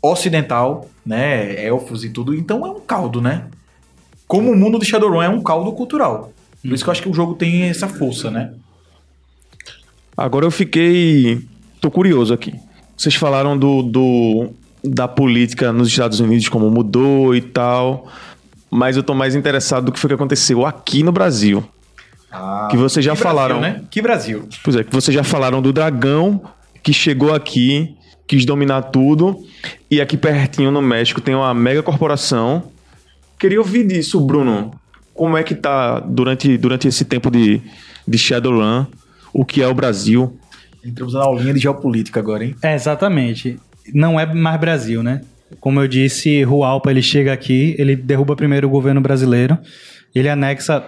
ocidental, 0.00 0.88
né? 1.04 1.62
Elfos 1.62 2.04
e 2.04 2.10
tudo. 2.10 2.34
Então 2.34 2.66
é 2.66 2.70
um 2.70 2.80
caldo, 2.80 3.20
né? 3.20 3.48
Como 4.26 4.50
o 4.50 4.56
mundo 4.56 4.78
de 4.78 4.86
Shadowrun 4.86 5.22
é 5.22 5.28
um 5.28 5.42
caldo 5.42 5.70
cultural. 5.72 6.32
Por 6.62 6.72
isso 6.72 6.82
que 6.82 6.88
eu 6.88 6.92
acho 6.92 7.02
que 7.02 7.08
o 7.08 7.14
jogo 7.14 7.34
tem 7.34 7.64
essa 7.64 7.86
força, 7.86 8.30
né? 8.30 8.54
Agora 10.16 10.46
eu 10.46 10.50
fiquei. 10.50 11.42
tô 11.82 11.90
curioso 11.90 12.32
aqui. 12.32 12.54
Vocês 12.96 13.14
falaram 13.14 13.58
do, 13.58 13.82
do 13.82 14.50
da 14.86 15.08
política 15.08 15.72
nos 15.72 15.88
Estados 15.88 16.20
Unidos, 16.20 16.48
como 16.48 16.70
mudou 16.70 17.34
e 17.34 17.40
tal. 17.40 18.08
Mas 18.70 18.96
eu 18.96 19.02
tô 19.02 19.14
mais 19.14 19.34
interessado 19.34 19.86
do 19.86 19.92
que 19.92 19.98
foi 19.98 20.08
que 20.08 20.14
aconteceu 20.14 20.66
aqui 20.66 21.02
no 21.02 21.12
Brasil. 21.12 21.64
Ah, 22.30 22.68
que 22.70 22.76
vocês 22.76 23.04
já 23.04 23.14
que 23.14 23.22
falaram. 23.22 23.60
Brasil, 23.60 23.78
né? 23.80 23.84
Que 23.90 24.02
Brasil. 24.02 24.48
Pois 24.62 24.76
é, 24.76 24.84
que 24.84 24.92
vocês 24.92 25.14
já 25.14 25.24
falaram 25.24 25.62
do 25.62 25.72
dragão 25.72 26.42
que 26.82 26.92
chegou 26.92 27.34
aqui 27.34 27.96
quis 28.26 28.44
dominar 28.44 28.82
tudo. 28.82 29.44
E 29.90 30.00
aqui 30.00 30.16
pertinho 30.16 30.70
no 30.70 30.82
México 30.82 31.20
tem 31.20 31.34
uma 31.34 31.54
mega 31.54 31.82
corporação. 31.82 32.64
Queria 33.38 33.60
ouvir 33.60 33.86
disso, 33.86 34.20
Bruno. 34.20 34.72
Como 35.14 35.36
é 35.36 35.42
que 35.42 35.54
tá 35.54 36.00
durante, 36.00 36.58
durante 36.58 36.88
esse 36.88 37.04
tempo 37.04 37.30
de, 37.30 37.62
de 38.06 38.18
Shadowrun? 38.18 38.86
O 39.32 39.44
que 39.44 39.62
é 39.62 39.68
o 39.68 39.74
Brasil? 39.74 40.38
Entramos 40.84 41.14
na 41.14 41.20
aulinha 41.20 41.52
de 41.52 41.60
geopolítica 41.60 42.20
agora, 42.20 42.44
hein? 42.44 42.54
É, 42.62 42.74
exatamente. 42.74 43.58
Não 43.92 44.18
é 44.18 44.26
mais 44.26 44.60
Brasil, 44.60 45.02
né? 45.02 45.22
Como 45.60 45.80
eu 45.80 45.86
disse, 45.86 46.42
Rualpa 46.42 46.90
ele 46.90 47.02
chega 47.02 47.32
aqui, 47.32 47.74
ele 47.78 47.94
derruba 47.94 48.34
primeiro 48.34 48.66
o 48.66 48.70
governo 48.70 49.00
brasileiro, 49.00 49.56
ele 50.14 50.28
anexa 50.28 50.84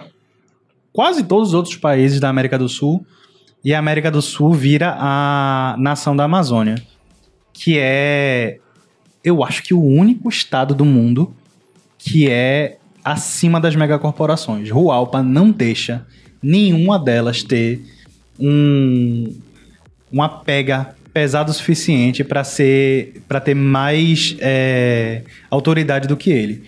quase 0.91 1.23
todos 1.23 1.49
os 1.49 1.53
outros 1.53 1.75
países 1.75 2.19
da 2.19 2.29
América 2.29 2.57
do 2.57 2.67
Sul 2.67 3.05
e 3.63 3.73
a 3.73 3.79
América 3.79 4.11
do 4.11 4.21
Sul 4.21 4.53
vira 4.53 4.95
a 4.99 5.75
nação 5.77 6.15
da 6.15 6.25
Amazônia, 6.25 6.75
que 7.53 7.77
é, 7.77 8.59
eu 9.23 9.43
acho 9.43 9.63
que 9.63 9.73
o 9.73 9.83
único 9.83 10.27
estado 10.29 10.73
do 10.73 10.85
mundo 10.85 11.33
que 11.97 12.29
é 12.29 12.77
acima 13.03 13.59
das 13.59 13.75
megacorporações. 13.75 14.69
Rualpa 14.69 15.21
não 15.21 15.51
deixa 15.51 16.05
nenhuma 16.41 16.97
delas 16.97 17.43
ter 17.43 17.81
um, 18.39 19.35
uma 20.11 20.29
pega 20.29 20.95
pesada 21.19 21.51
o 21.51 21.53
suficiente 21.53 22.23
para 22.23 22.45
ser 22.45 23.21
para 23.27 23.41
ter 23.41 23.53
mais 23.53 24.37
é, 24.39 25.21
autoridade 25.51 26.07
do 26.07 26.15
que 26.15 26.31
ele. 26.31 26.63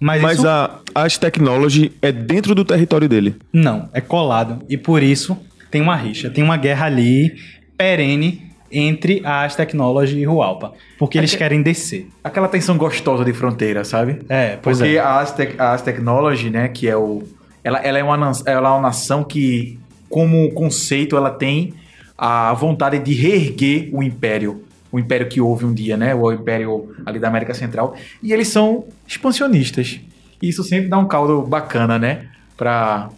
Mas, 0.00 0.20
Mas 0.20 0.38
isso- 0.38 0.48
a 0.48 0.80
As 0.92 1.16
Technology 1.16 1.92
é 2.02 2.10
dentro 2.10 2.56
do 2.56 2.64
território 2.64 3.08
dele. 3.08 3.36
Não, 3.52 3.88
é 3.92 4.00
colado. 4.00 4.64
E 4.68 4.76
por 4.76 5.00
isso 5.00 5.38
tem 5.70 5.80
uma 5.80 5.94
rixa, 5.94 6.28
tem 6.28 6.42
uma 6.42 6.56
guerra 6.56 6.86
ali 6.86 7.36
perene 7.78 8.42
entre 8.70 9.22
a 9.24 9.44
As 9.44 9.54
Technology 9.54 10.18
e 10.18 10.24
Rualpa. 10.24 10.72
Porque 10.98 11.16
eles 11.16 11.36
querem 11.36 11.62
descer. 11.62 12.08
Aquela 12.24 12.48
tensão 12.48 12.76
gostosa 12.76 13.24
de 13.24 13.32
fronteira, 13.32 13.84
sabe? 13.84 14.18
É, 14.28 14.56
pois 14.60 14.78
Porque 14.78 14.96
é. 14.96 14.98
a 14.98 15.20
Aztec, 15.20 15.54
a 15.56 15.70
Aztec 15.72 15.96
Technology, 15.98 16.50
né, 16.50 16.66
que 16.66 16.88
é 16.88 16.96
o... 16.96 17.22
Ela, 17.62 17.78
ela, 17.78 17.98
é 17.98 18.02
uma, 18.02 18.32
ela 18.44 18.68
é 18.68 18.72
uma 18.72 18.80
nação 18.80 19.22
que, 19.22 19.78
como 20.10 20.50
conceito, 20.50 21.16
ela 21.16 21.30
tem 21.30 21.72
a 22.16 22.52
vontade 22.54 22.98
de 22.98 23.12
reerguer 23.12 23.90
o 23.92 24.02
império. 24.02 24.64
O 24.90 24.98
império 24.98 25.28
que 25.28 25.40
houve 25.40 25.64
um 25.64 25.74
dia, 25.74 25.96
né? 25.96 26.14
O 26.14 26.32
império 26.32 26.94
ali 27.04 27.18
da 27.18 27.28
América 27.28 27.52
Central. 27.52 27.96
E 28.22 28.32
eles 28.32 28.48
são 28.48 28.84
expansionistas. 29.06 30.00
E 30.40 30.48
isso 30.48 30.62
sempre 30.62 30.88
dá 30.88 30.98
um 30.98 31.08
caldo 31.08 31.42
bacana, 31.42 31.98
né? 31.98 32.26
Pra, 32.56 33.10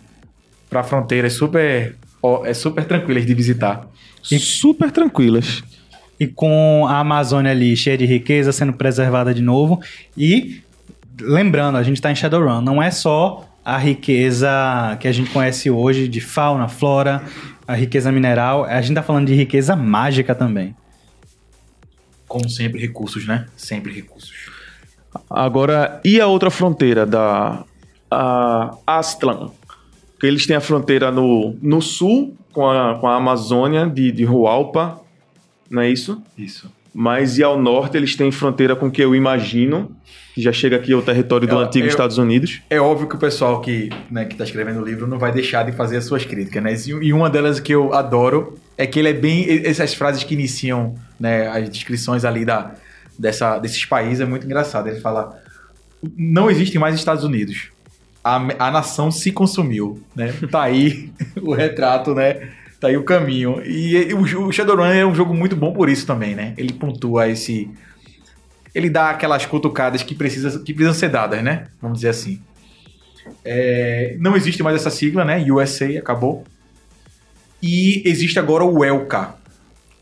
pra 0.71 0.83
fronteiras 0.83 1.35
super, 1.35 1.95
é 2.45 2.55
super 2.55 2.85
tranquilas 2.85 3.27
de 3.27 3.35
visitar. 3.35 3.87
E 4.31 4.39
super 4.39 4.91
tranquilas. 4.91 5.63
E 6.19 6.27
com 6.27 6.87
a 6.89 6.99
Amazônia 7.01 7.51
ali 7.51 7.77
cheia 7.77 7.99
de 7.99 8.07
riqueza 8.07 8.53
sendo 8.53 8.73
preservada 8.73 9.35
de 9.35 9.43
novo. 9.43 9.81
E 10.17 10.63
lembrando, 11.21 11.77
a 11.77 11.83
gente 11.83 11.97
está 11.97 12.11
em 12.11 12.15
Shadowrun, 12.15 12.61
não 12.61 12.83
é 12.83 12.91
só 12.91 13.47
a 13.65 13.79
riqueza 13.79 14.49
que 15.01 15.09
a 15.09 15.13
gente 15.13 15.31
conhece 15.31 15.71
hoje 15.71 16.07
de 16.07 16.21
fauna, 16.21 16.69
flora, 16.69 17.23
a 17.67 17.75
riqueza 17.75 18.13
mineral, 18.13 18.65
a 18.65 18.81
gente 18.81 18.91
está 18.91 19.03
falando 19.03 19.27
de 19.27 19.35
riqueza 19.35 19.75
mágica 19.75 20.35
também. 20.35 20.75
Como 22.29 22.49
sempre, 22.49 22.81
recursos, 22.81 23.27
né? 23.27 23.47
Sempre 23.57 23.93
recursos. 23.93 24.51
Agora, 25.31 26.01
e 26.05 26.21
a 26.21 26.27
outra 26.27 26.51
fronteira 26.51 27.07
da 27.07 27.65
a 28.11 28.77
Aztlan? 28.87 29.51
Que 30.19 30.27
eles 30.27 30.47
têm 30.47 30.57
a 30.57 30.61
fronteira 30.61 31.11
no, 31.11 31.57
no 31.61 31.83
sul 31.83 32.37
com 32.53 32.69
a, 32.69 32.99
com 32.99 33.07
a 33.07 33.17
Amazônia 33.17 33.87
de, 33.87 34.11
de 34.11 34.25
Hualpa, 34.25 35.01
não 35.69 35.83
é 35.83 35.91
isso? 35.91 36.23
Isso. 36.39 36.73
Mas 36.99 37.37
e 37.37 37.43
ao 37.43 37.61
norte 37.61 37.95
eles 37.95 38.17
têm 38.17 38.33
fronteira 38.33 38.75
com 38.75 38.87
o 38.87 38.91
que 38.91 39.03
eu 39.03 39.15
imagino, 39.15 39.95
que 40.35 40.41
já 40.41 40.51
chega 40.51 40.77
aqui 40.77 40.95
ao 40.95 41.03
território 41.03 41.47
do 41.47 41.55
Eu- 41.57 41.59
antigo 41.59 41.85
eu- 41.85 41.91
Estados 41.91 42.17
Unidos. 42.17 42.63
É 42.71 42.81
óbvio 42.81 43.07
que 43.07 43.17
o 43.17 43.19
pessoal 43.19 43.61
que, 43.61 43.91
né, 44.11 44.25
que 44.25 44.35
tá 44.35 44.45
escrevendo 44.45 44.81
o 44.81 44.85
livro 44.85 45.07
não 45.07 45.19
vai 45.19 45.31
deixar 45.31 45.63
de 45.65 45.73
fazer 45.73 45.99
as 45.99 46.07
suas 46.07 46.25
críticas, 46.25 46.63
né? 46.63 46.75
E 47.03 47.13
uma 47.13 47.29
delas 47.29 47.61
que 47.61 47.71
eu 47.75 47.93
adoro 47.93 48.59
é 48.79 48.87
que 48.87 48.99
ele 48.99 49.11
é 49.11 49.13
bem. 49.13 49.45
Essas 49.67 49.93
frases 49.93 50.25
que 50.25 50.33
iniciam 50.33 50.95
né, 51.21 51.47
as 51.49 51.69
descrições 51.69 52.25
ali 52.25 52.47
da, 52.47 52.73
dessa, 53.19 53.59
desses 53.59 53.85
países 53.85 54.21
é 54.21 54.25
muito 54.25 54.47
engraçado. 54.47 54.89
Ele 54.89 55.01
fala: 55.01 55.39
não 56.17 56.51
existe 56.51 56.79
mais 56.79 56.95
Estados 56.95 57.25
Unidos. 57.25 57.69
A, 58.25 58.37
a 58.59 58.71
nação 58.71 59.11
se 59.11 59.31
consumiu, 59.31 60.03
né? 60.17 60.33
Tá 60.51 60.63
aí 60.63 61.11
o 61.43 61.53
retrato, 61.53 62.15
né? 62.15 62.49
Tá 62.81 62.89
aí 62.89 62.97
o 62.97 63.05
caminho. 63.05 63.63
E 63.65 64.13
o, 64.13 64.53
Shadowrun 64.53 64.85
é 64.85 65.07
um 65.07 65.15
jogo 65.15 65.33
muito 65.35 65.57
bom 65.57 65.73
por 65.73 65.89
isso 65.89 66.07
também, 66.07 66.35
né? 66.35 66.55
Ele 66.57 66.73
pontua 66.73 67.29
esse. 67.29 67.71
Ele 68.75 68.91
dá 68.91 69.11
aquelas 69.11 69.47
cutucadas 69.47 70.03
que, 70.03 70.15
precisa, 70.15 70.59
que 70.61 70.75
precisam 70.75 70.93
ser 70.95 71.09
dadas, 71.09 71.43
né? 71.43 71.69
Vamos 71.81 71.99
dizer 71.99 72.11
assim. 72.11 72.41
É, 73.45 74.17
não 74.21 74.37
existe 74.37 74.63
mais 74.63 74.77
essa 74.77 74.91
sigla, 74.91 75.25
né? 75.25 75.43
USA 75.51 75.87
acabou. 75.99 76.45
E 77.63 78.03
existe 78.05 78.39
agora 78.39 78.65
o 78.65 78.85
ELCA, 78.85 79.35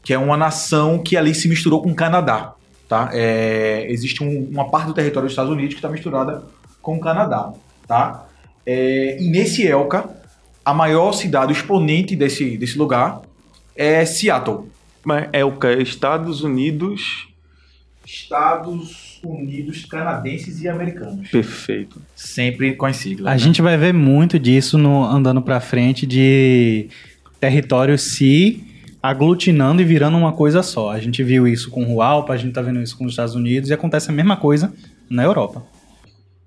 que 0.02 0.12
é 0.12 0.18
uma 0.18 0.36
nação 0.36 0.98
que 0.98 1.16
ali 1.16 1.34
se 1.34 1.48
misturou 1.48 1.80
com 1.80 1.90
o 1.90 1.94
Canadá. 1.94 2.54
Tá? 2.88 3.10
É, 3.12 3.86
existe 3.88 4.22
um- 4.22 4.48
uma 4.50 4.70
parte 4.70 4.88
do 4.88 4.94
território 4.94 5.26
dos 5.26 5.32
Estados 5.32 5.50
Unidos 5.52 5.74
que 5.74 5.78
está 5.78 5.88
misturada 5.88 6.42
com 6.82 6.96
o 6.96 7.00
Canadá. 7.00 7.52
Tá? 7.86 8.26
É, 8.66 9.16
e 9.22 9.28
nesse 9.30 9.66
ELCA, 9.66 10.08
a 10.64 10.72
maior 10.72 11.12
cidade, 11.12 11.52
o 11.52 11.56
exponente 11.56 12.16
desse, 12.16 12.56
desse 12.56 12.78
lugar 12.78 13.22
é 13.76 14.04
Seattle. 14.04 14.70
Mas 15.04 15.28
é 15.32 15.44
o 15.44 15.52
que? 15.52 15.72
Estados 15.74 16.42
Unidos. 16.42 17.28
Estados 18.06 19.20
Unidos 19.22 19.84
canadenses 19.84 20.62
e 20.62 20.68
americanos. 20.68 21.28
Perfeito. 21.28 22.00
Sempre 22.14 22.74
com 22.74 22.86
as 22.86 22.96
siglas. 22.96 23.26
A 23.26 23.34
né? 23.34 23.38
gente 23.38 23.60
vai 23.60 23.76
ver 23.76 23.92
muito 23.92 24.38
disso 24.38 24.78
no 24.78 25.04
andando 25.04 25.42
para 25.42 25.60
frente 25.60 26.06
de 26.06 26.88
território 27.40 27.98
se 27.98 28.62
aglutinando 29.02 29.82
e 29.82 29.84
virando 29.84 30.16
uma 30.16 30.32
coisa 30.32 30.62
só. 30.62 30.90
A 30.90 30.98
gente 30.98 31.22
viu 31.22 31.46
isso 31.46 31.70
com 31.70 31.84
Rualpa, 31.84 32.32
a 32.32 32.36
gente 32.38 32.54
tá 32.54 32.62
vendo 32.62 32.80
isso 32.80 32.96
com 32.96 33.04
os 33.04 33.12
Estados 33.12 33.34
Unidos 33.34 33.68
e 33.68 33.74
acontece 33.74 34.10
a 34.10 34.14
mesma 34.14 34.36
coisa 34.36 34.72
na 35.10 35.22
Europa. 35.22 35.62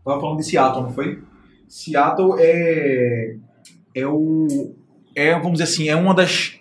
Tava 0.03 0.19
falando 0.19 0.38
de 0.38 0.45
Seattle, 0.45 0.84
não 0.84 0.91
foi? 0.91 1.19
Seattle 1.67 2.36
é. 2.39 3.36
É 4.00 4.06
o. 4.08 4.74
É, 5.16 5.34
vamos 5.34 5.54
dizer 5.54 5.64
assim, 5.64 5.90
é 5.90 5.96
uma 5.96 6.14
das 6.14 6.54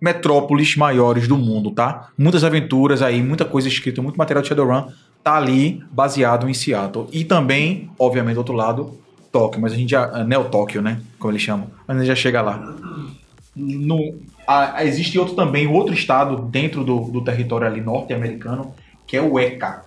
metrópoles 0.00 0.76
maiores 0.76 1.26
do 1.26 1.36
mundo, 1.36 1.72
tá? 1.72 2.10
Muitas 2.16 2.44
aventuras 2.44 3.02
aí, 3.02 3.20
muita 3.22 3.44
coisa 3.44 3.66
escrita, 3.66 4.00
muito 4.00 4.16
material 4.16 4.42
de 4.42 4.48
Shadowrun 4.48 4.88
tá 5.24 5.34
ali 5.36 5.82
baseado 5.90 6.48
em 6.48 6.54
Seattle. 6.54 7.08
E 7.12 7.24
também, 7.24 7.90
obviamente, 7.98 8.34
do 8.34 8.38
outro 8.38 8.54
lado, 8.54 8.98
Tóquio, 9.32 9.60
mas 9.60 9.72
a 9.72 9.76
gente 9.76 9.90
já. 9.90 10.22
Neo 10.24 10.44
Tóquio, 10.44 10.80
né? 10.80 11.00
Como 11.18 11.32
eles 11.32 11.42
chamam. 11.42 11.68
Mas 11.86 11.96
a 11.96 12.00
gente 12.00 12.08
já 12.08 12.14
chega 12.14 12.40
lá. 12.40 12.76
No, 13.56 14.14
a- 14.46 14.84
existe 14.84 15.18
outro 15.18 15.34
também, 15.34 15.66
outro 15.66 15.92
estado 15.92 16.36
dentro 16.42 16.84
do, 16.84 17.00
do 17.10 17.24
território 17.24 17.66
ali 17.66 17.80
norte-americano, 17.80 18.72
que 19.06 19.16
é 19.16 19.20
o 19.20 19.36
ECA. 19.38 19.84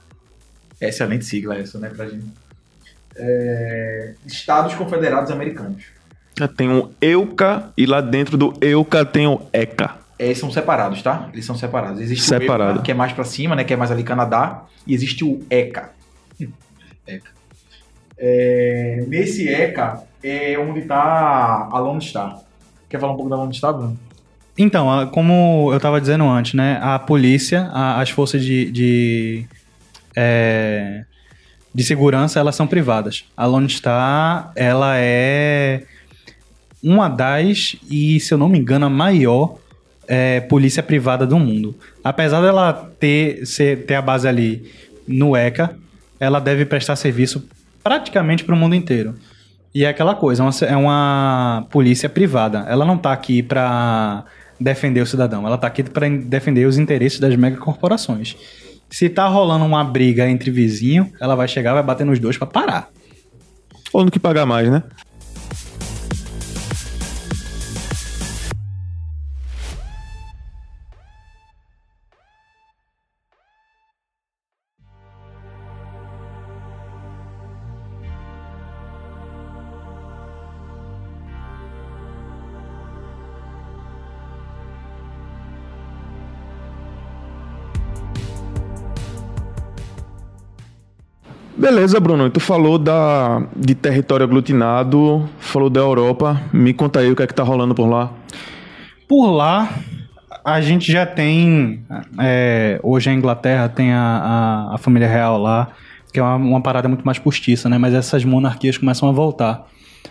Excelente 0.81 1.23
sigla 1.25 1.57
essa, 1.57 1.79
né, 1.79 1.89
pra 1.89 2.07
gente. 2.07 2.25
É, 3.15 4.13
Estados 4.25 4.73
Confederados 4.75 5.31
Americanos. 5.31 5.83
Tem 6.55 6.69
um 6.69 6.89
EUCA 7.01 7.71
e 7.77 7.85
lá 7.85 8.01
dentro 8.01 8.37
do 8.37 8.53
EUCA 8.61 9.05
tem 9.05 9.27
o 9.27 9.41
ECA. 9.53 9.95
É, 10.17 10.25
Eles 10.25 10.37
são 10.39 10.49
separados, 10.51 11.01
tá? 11.01 11.29
Eles 11.33 11.45
são 11.45 11.55
separados. 11.55 11.99
Existe 12.01 12.23
Separado. 12.25 12.71
o 12.71 12.75
ECA, 12.75 12.83
que 12.83 12.91
é 12.91 12.93
mais 12.93 13.11
pra 13.13 13.23
cima, 13.23 13.55
né? 13.55 13.63
Que 13.63 13.73
é 13.73 13.77
mais 13.77 13.91
ali 13.91 14.03
Canadá. 14.03 14.63
E 14.87 14.93
existe 14.93 15.23
o 15.23 15.41
ECA. 15.49 15.91
ECA. 17.07 17.29
É, 18.17 19.03
nesse 19.07 19.47
ECA 19.47 20.03
é 20.23 20.57
onde 20.57 20.81
tá 20.83 21.67
a 21.71 21.79
Lone 21.79 22.01
Star. 22.01 22.39
Quer 22.89 22.99
falar 22.99 23.13
um 23.13 23.15
pouco 23.15 23.29
da 23.29 23.35
Lone 23.35 23.53
Star, 23.53 23.73
Bruno? 23.73 23.97
Então, 24.57 24.91
a- 24.91 25.07
como 25.07 25.69
eu 25.71 25.77
estava 25.77 25.99
dizendo 25.99 26.25
antes, 26.25 26.53
né, 26.53 26.77
a 26.81 26.99
polícia, 26.99 27.69
a- 27.73 27.99
as 28.01 28.09
forças 28.09 28.43
de, 28.43 28.69
de, 28.71 29.45
é, 30.15 31.03
de 31.73 31.83
segurança, 31.83 32.39
elas 32.39 32.55
são 32.55 32.67
privadas. 32.67 33.25
A 33.35 33.45
Lone 33.45 33.69
Star, 33.69 34.51
ela 34.55 34.93
é 34.97 35.83
uma 36.83 37.07
das, 37.07 37.75
e 37.89 38.19
se 38.19 38.33
eu 38.33 38.37
não 38.37 38.49
me 38.49 38.59
engano, 38.59 38.85
a 38.85 38.89
maior 38.89 39.57
é, 40.07 40.39
polícia 40.41 40.81
privada 40.81 41.25
do 41.25 41.37
mundo. 41.37 41.75
Apesar 42.03 42.41
dela 42.41 42.91
ter, 42.99 43.45
ser, 43.45 43.85
ter 43.85 43.95
a 43.95 44.01
base 44.01 44.27
ali 44.27 44.69
no 45.07 45.35
ECA, 45.35 45.75
ela 46.19 46.39
deve 46.39 46.65
prestar 46.65 46.95
serviço 46.95 47.47
praticamente 47.83 48.43
para 48.43 48.55
o 48.55 48.57
mundo 48.57 48.75
inteiro. 48.75 49.15
E 49.73 49.85
é 49.85 49.89
aquela 49.89 50.15
coisa, 50.15 50.43
é 50.43 50.45
uma, 50.45 50.51
é 50.67 50.75
uma 50.75 51.67
polícia 51.69 52.09
privada. 52.09 52.65
Ela 52.67 52.85
não 52.85 52.97
tá 52.97 53.13
aqui 53.13 53.41
para 53.41 54.25
defender 54.59 55.01
o 55.01 55.05
cidadão, 55.05 55.47
ela 55.47 55.57
tá 55.57 55.67
aqui 55.67 55.81
para 55.81 56.07
defender 56.07 56.65
os 56.65 56.77
interesses 56.77 57.19
das 57.19 57.35
megacorporações. 57.35 58.35
Se 58.89 59.07
tá 59.07 59.25
rolando 59.27 59.65
uma 59.65 59.83
briga 59.83 60.29
entre 60.29 60.51
vizinho, 60.51 61.11
ela 61.19 61.35
vai 61.35 61.47
chegar, 61.47 61.73
vai 61.73 61.81
bater 61.81 62.05
nos 62.05 62.19
dois 62.19 62.37
para 62.37 62.47
parar. 62.47 62.89
Ou 63.93 64.03
no 64.03 64.11
que 64.11 64.19
pagar 64.19 64.45
mais, 64.45 64.69
né? 64.69 64.83
Beleza, 91.61 91.99
Bruno. 91.99 92.27
Tu 92.27 92.39
falou 92.39 92.79
da, 92.79 93.43
de 93.55 93.75
território 93.75 94.23
aglutinado, 94.23 95.29
falou 95.37 95.69
da 95.69 95.79
Europa. 95.79 96.41
Me 96.51 96.73
conta 96.73 97.01
aí 97.01 97.11
o 97.11 97.15
que 97.15 97.21
é 97.21 97.27
que 97.27 97.35
tá 97.35 97.43
rolando 97.43 97.75
por 97.75 97.87
lá. 97.87 98.11
Por 99.07 99.29
lá, 99.29 99.69
a 100.43 100.59
gente 100.59 100.91
já 100.91 101.05
tem. 101.05 101.85
é, 102.19 102.79
hoje 102.81 103.11
a 103.11 103.13
Inglaterra 103.13 103.69
tem 103.69 103.93
a, 103.93 103.99
a, 104.71 104.73
a 104.73 104.77
família 104.79 105.07
real 105.07 105.37
lá, 105.37 105.67
que 106.11 106.19
é 106.19 106.23
uma, 106.23 106.35
uma 106.35 106.61
parada 106.61 106.87
muito 106.87 107.05
mais 107.05 107.19
postiça, 107.19 107.69
né? 107.69 107.77
Mas 107.77 107.93
essas 107.93 108.25
monarquias 108.25 108.75
começam 108.79 109.07
a 109.07 109.11
voltar. 109.11 109.67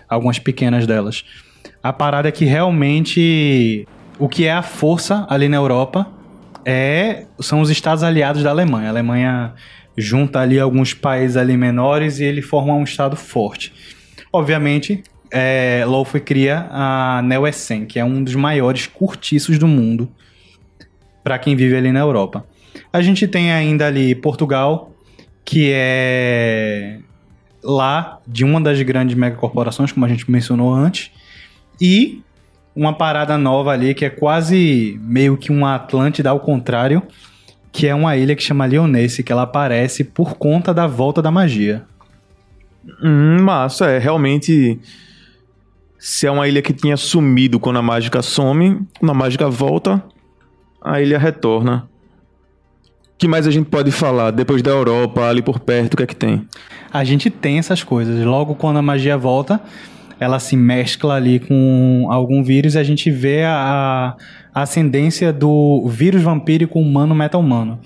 Algumas 0.09 0.39
pequenas 0.39 0.87
delas. 0.87 1.25
A 1.83 1.93
parada 1.93 2.29
é 2.29 2.33
que 2.33 2.45
realmente 2.45 3.89
o 4.21 4.29
que 4.29 4.45
é 4.45 4.53
a 4.53 4.63
força 4.63 5.27
ali 5.29 5.49
na 5.49 5.57
Europa 5.57 6.07
é 6.65 7.25
são 7.41 7.61
os 7.61 7.71
estados 7.71 8.05
aliados 8.05 8.45
da 8.45 8.51
Alemanha. 8.51 8.87
A 8.87 8.91
Alemanha 8.91 9.53
junta 10.01 10.41
ali 10.41 10.59
alguns 10.59 10.95
países 10.95 11.37
ali 11.37 11.57
menores 11.57 12.19
e 12.19 12.25
ele 12.25 12.43
forma 12.43 12.75
um 12.75 12.85
estado 12.85 13.17
forte. 13.17 13.73
Obviamente, 14.33 15.03
é, 15.31 15.85
cria 16.25 16.69
a 16.71 17.23
Neo-Essen, 17.23 17.87
que 17.87 17.99
é 17.99 18.05
um 18.05 18.23
dos 18.23 18.35
maiores 18.35 18.87
cortiços 18.87 19.59
do 19.59 19.69
mundo 19.69 20.11
para 21.23 21.39
quem 21.39 21.55
vive 21.55 21.77
ali 21.77 21.93
na 21.93 22.01
Europa. 22.01 22.45
A 22.93 23.01
gente 23.03 23.29
tem 23.29 23.53
ainda 23.53 23.87
ali 23.87 24.15
Portugal, 24.15 24.93
que 25.45 25.71
é 25.73 26.99
lá 27.63 28.19
de 28.27 28.45
uma 28.45 28.61
das 28.61 28.81
grandes 28.83 29.17
megacorporações, 29.17 29.93
como 29.93 30.07
a 30.07 30.09
gente 30.09 30.31
mencionou 30.31 30.73
antes, 30.73 31.11
e 31.81 32.23
uma 32.75 32.93
parada 32.93 33.37
nova 33.37 33.73
ali 33.73 33.95
que 33.95 34.05
é 34.05 34.11
quase 34.11 34.99
meio 35.03 35.37
que 35.37 35.51
uma 35.51 35.75
Atlântida 35.75 36.31
ao 36.31 36.41
contrário, 36.41 37.03
que 37.73 37.87
é 37.87 37.95
uma 37.95 38.17
ilha 38.17 38.35
que 38.35 38.43
chama 38.43 38.67
Lyonesse, 38.67 39.23
que 39.23 39.33
ela 39.33 39.43
aparece 39.43 40.05
por 40.05 40.35
conta 40.35 40.75
da 40.75 40.87
volta 40.87 41.23
da 41.23 41.31
magia. 41.31 41.85
Hum, 43.03 43.43
massa, 43.43 43.87
é 43.87 43.99
realmente. 43.99 44.79
Se 45.99 46.27
é 46.27 46.31
uma 46.31 46.49
ilha 46.49 46.63
que 46.63 46.73
tinha 46.73 46.97
sumido 46.97 47.61
quando 47.61 47.79
a 47.79 47.83
mágica 47.83 48.23
some, 48.23 48.81
quando 48.99 49.11
a 49.11 49.15
mágica 49.15 49.49
volta, 49.51 50.03
a 50.83 51.01
ilha 51.01 51.19
retorna. 51.19 51.89
O 53.15 53.19
que 53.21 53.29
mais 53.29 53.47
a 53.47 53.51
gente 53.51 53.69
pode 53.69 53.91
falar? 53.91 54.31
Depois 54.31 54.63
da 54.63 54.71
Europa, 54.71 55.29
ali 55.29 55.43
por 55.43 55.61
perto, 55.61 55.93
o 55.93 55.97
que 55.99 56.03
é 56.03 56.07
que 56.07 56.17
tem? 56.17 56.49
A 56.91 57.05
gente 57.05 57.29
tem 57.29 57.59
essas 57.59 57.85
coisas. 57.85 58.25
Logo 58.25 58.55
quando 58.55 58.79
a 58.79 58.83
magia 58.83 59.19
volta, 59.19 59.61
ela 60.21 60.39
se 60.39 60.55
mescla 60.55 61.15
ali 61.15 61.41
com 61.41 62.07
algum 62.11 62.43
vírus 62.43 62.75
e 62.75 62.79
a 62.79 62.85
gente 62.85 63.11
vê 63.11 63.43
a, 63.43 64.15
ascendência 64.55 65.33
do 65.33 65.87
vírus 65.89 66.23
vampírico 66.23 66.79
humano 66.79 67.15
metal 67.15 67.41
humano. 67.41 67.81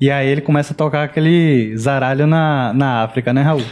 E 0.00 0.10
aí 0.10 0.26
ele 0.26 0.40
começa 0.40 0.72
a 0.72 0.76
tocar 0.76 1.04
aquele 1.04 1.76
zaralho 1.76 2.26
na, 2.26 2.72
na 2.74 3.02
África, 3.02 3.32
né, 3.32 3.42
Raul? 3.42 3.62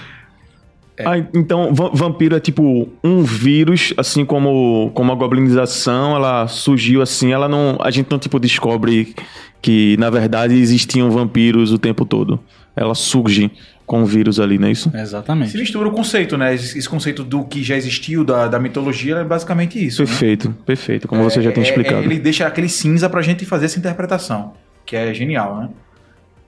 Ah, 1.05 1.19
então, 1.35 1.75
va- 1.75 1.91
vampiro 1.93 2.37
é 2.37 2.41
tipo 2.41 2.89
um 3.03 3.23
vírus, 3.23 3.95
assim 3.97 4.25
como, 4.25 4.91
como 4.95 5.11
a 5.11 5.15
goblinização, 5.15 6.15
ela 6.15 6.47
surgiu 6.47 7.01
assim, 7.01 7.33
ela 7.33 7.49
não. 7.49 7.79
A 7.81 7.91
gente 7.91 8.11
não 8.11 8.19
tipo 8.19 8.39
descobre 8.39 9.15
que, 9.61 9.97
na 9.99 10.11
verdade, 10.11 10.55
existiam 10.55 11.11
vampiros 11.11 11.73
o 11.73 11.79
tempo 11.79 12.05
todo. 12.05 12.39
Ela 12.77 12.95
surge 12.95 13.51
com 13.93 14.03
o 14.03 14.07
vírus 14.07 14.41
ali, 14.41 14.59
não 14.59 14.69
é 14.69 14.71
isso? 14.73 14.91
Se 14.91 14.97
Exatamente. 14.97 15.55
mistura 15.55 15.87
o 15.87 15.93
conceito, 15.93 16.39
né? 16.39 16.55
Esse 16.55 16.89
conceito 16.89 17.23
do 17.23 17.45
que 17.45 17.63
já 17.63 17.77
existiu, 17.77 18.25
da, 18.25 18.49
da 18.49 18.59
mitologia, 18.59 19.17
é 19.17 19.25
basicamente 19.25 19.85
isso. 19.85 20.01
né? 20.01 20.09
Perfeito, 20.09 20.51
perfeito, 20.65 21.07
como 21.07 21.23
você 21.23 21.43
já 21.43 21.53
tem 21.53 21.63
É- 21.63 21.67
é- 21.67 21.69
explicado. 21.69 22.03
ele 22.03 22.19
deixa 22.19 22.47
aquele 22.47 22.71
cinza 22.71 23.11
pra 23.11 23.21
gente 23.21 23.45
fazer 23.45 23.67
essa 23.67 23.79
interpretação, 23.79 24.55
que 24.87 24.97
é 24.97 25.13
genial, 25.13 25.61
né? 25.61 25.69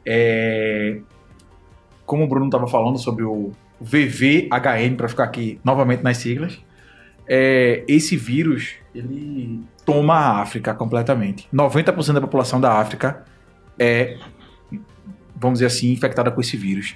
É, 0.07 0.97
Como 2.07 2.25
o 2.25 2.27
Bruno 2.27 2.47
estava 2.47 2.67
falando 2.67 2.97
sobre 2.99 3.25
o 3.25 3.53
VVHN, 3.79 4.95
para 4.97 5.07
ficar 5.09 5.25
aqui 5.25 5.59
novamente 5.63 6.03
nas 6.03 6.17
siglas, 6.17 6.59
é, 7.29 7.85
esse 7.87 8.17
vírus, 8.17 8.71
ele 8.95 9.61
toma 9.85 10.15
a 10.15 10.41
África 10.41 10.73
completamente. 10.73 11.47
90% 11.53 12.15
da 12.15 12.21
população 12.23 12.59
da 12.59 12.73
África 12.79 13.23
é, 13.79 14.17
vamos 15.39 15.59
dizer 15.59 15.67
assim, 15.67 15.93
infectada 15.93 16.31
com 16.31 16.41
esse 16.41 16.57
vírus. 16.57 16.95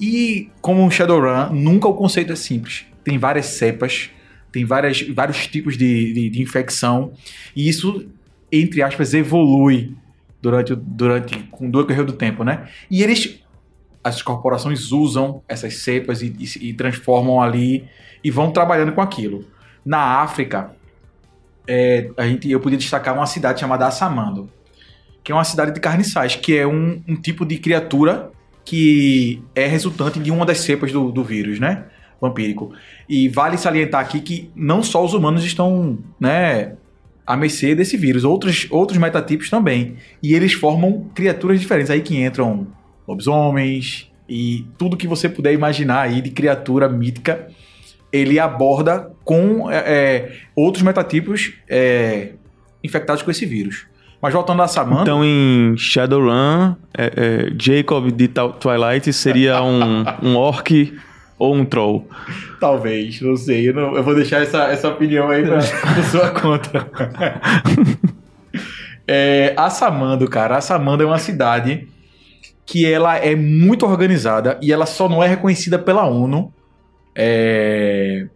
E 0.00 0.50
como 0.62 0.82
um 0.82 0.90
Shadowrun, 0.90 1.52
nunca 1.52 1.86
o 1.86 1.94
conceito 1.94 2.32
é 2.32 2.36
simples. 2.36 2.86
Tem 3.04 3.18
várias 3.18 3.46
cepas, 3.46 4.10
tem 4.50 4.64
várias, 4.64 5.02
vários 5.08 5.46
tipos 5.46 5.76
de, 5.76 6.12
de, 6.12 6.30
de 6.30 6.42
infecção, 6.42 7.12
e 7.54 7.68
isso, 7.68 8.06
entre 8.50 8.82
aspas, 8.82 9.12
evolui 9.14 9.94
durante, 10.40 10.74
durante 10.74 11.38
com 11.50 11.68
o 11.68 11.70
decorrer 11.70 12.04
do 12.04 12.14
tempo, 12.14 12.42
né? 12.44 12.68
E 12.90 13.02
eles, 13.02 13.40
as 14.02 14.22
corporações 14.22 14.90
usam 14.90 15.42
essas 15.46 15.74
cepas 15.78 16.22
e, 16.22 16.34
e- 16.38 16.70
e 16.70 16.72
transformam 16.72 17.40
ali 17.42 17.84
e 18.24 18.30
vão 18.30 18.50
trabalhando 18.50 18.92
com 18.92 19.00
aquilo. 19.02 19.44
Na 19.84 20.20
África, 20.22 20.74
é, 21.66 22.10
a 22.16 22.26
gente, 22.26 22.50
eu 22.50 22.58
podia 22.60 22.78
destacar 22.78 23.14
uma 23.14 23.26
cidade 23.26 23.60
chamada 23.60 23.86
Assamando, 23.86 24.50
que 25.22 25.30
é 25.30 25.34
uma 25.34 25.44
cidade 25.44 25.72
de 25.72 25.80
carniçais, 25.80 26.36
que 26.36 26.56
é 26.56 26.66
um, 26.66 27.02
um 27.06 27.14
tipo 27.16 27.44
de 27.44 27.58
criatura 27.58 28.30
que 28.64 29.42
é 29.54 29.66
resultante 29.66 30.18
de 30.18 30.30
uma 30.30 30.46
das 30.46 30.60
cepas 30.60 30.92
do, 30.92 31.10
do 31.10 31.24
vírus, 31.24 31.58
né? 31.58 31.84
Vampírico. 32.20 32.72
E 33.08 33.28
vale 33.28 33.56
salientar 33.56 34.00
aqui 34.00 34.20
que 34.20 34.50
não 34.54 34.82
só 34.82 35.04
os 35.04 35.14
humanos 35.14 35.44
estão, 35.44 35.98
né, 36.18 36.74
à 37.26 37.36
mercê 37.36 37.74
desse 37.74 37.96
vírus, 37.96 38.24
outros, 38.24 38.66
outros 38.70 38.98
metatipos 38.98 39.48
também. 39.48 39.96
E 40.22 40.34
eles 40.34 40.52
formam 40.52 41.10
criaturas 41.14 41.60
diferentes. 41.60 41.90
Aí 41.90 42.02
que 42.02 42.22
entram 42.22 42.66
lobisomens 43.08 44.10
e 44.28 44.66
tudo 44.78 44.96
que 44.96 45.08
você 45.08 45.28
puder 45.28 45.52
imaginar 45.52 46.02
aí 46.02 46.20
de 46.20 46.30
criatura 46.30 46.88
mítica, 46.88 47.48
ele 48.12 48.38
aborda 48.38 49.10
com 49.24 49.70
é, 49.70 49.76
é, 49.76 50.32
outros 50.54 50.82
metatipos 50.82 51.54
é, 51.68 52.32
infectados 52.82 53.22
com 53.22 53.30
esse 53.30 53.46
vírus. 53.46 53.86
Mas 54.22 54.34
voltando 54.34 54.60
a 54.62 54.68
Samantha, 54.68 55.02
Então, 55.02 55.24
em 55.24 55.74
Shadowrun, 55.78 56.74
é, 56.96 57.12
é, 57.16 57.52
Jacob 57.58 58.10
de 58.12 58.28
Twi- 58.28 58.52
Twilight 58.60 59.12
seria 59.14 59.62
um, 59.62 60.04
um 60.22 60.36
orc 60.36 60.92
ou 61.38 61.54
um 61.54 61.64
troll. 61.64 62.06
talvez, 62.60 63.20
não 63.22 63.34
sei. 63.36 63.70
Eu, 63.70 63.74
não- 63.74 63.96
eu 63.96 64.02
vou 64.02 64.14
deixar 64.14 64.42
essa, 64.42 64.64
essa 64.64 64.88
opinião 64.88 65.30
aí 65.30 65.42
pra, 65.42 65.56
por 65.94 66.04
sua 66.04 66.30
conta. 66.30 66.86
é, 69.06 69.54
Assamando, 69.56 70.28
cara. 70.28 70.56
Assamando 70.56 71.02
é 71.02 71.06
uma 71.06 71.18
cidade 71.18 71.88
que 72.66 72.84
ela 72.90 73.16
é 73.16 73.34
muito 73.34 73.84
organizada 73.86 74.58
e 74.62 74.72
ela 74.72 74.86
só 74.86 75.08
não 75.08 75.22
é 75.24 75.26
reconhecida 75.28 75.78
pela 75.78 76.06
ONU 76.06 76.52
é, 77.16 78.26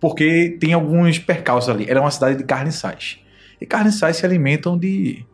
porque 0.00 0.56
tem 0.58 0.72
alguns 0.72 1.18
percalços 1.18 1.68
ali. 1.70 1.84
Ela 1.88 2.00
é 2.00 2.02
uma 2.02 2.10
cidade 2.10 2.36
de 2.38 2.44
carniçais. 2.44 3.18
E 3.18 3.27
carniçais 3.66 4.16
se 4.16 4.24
alimentam 4.24 4.78
de 4.78 5.24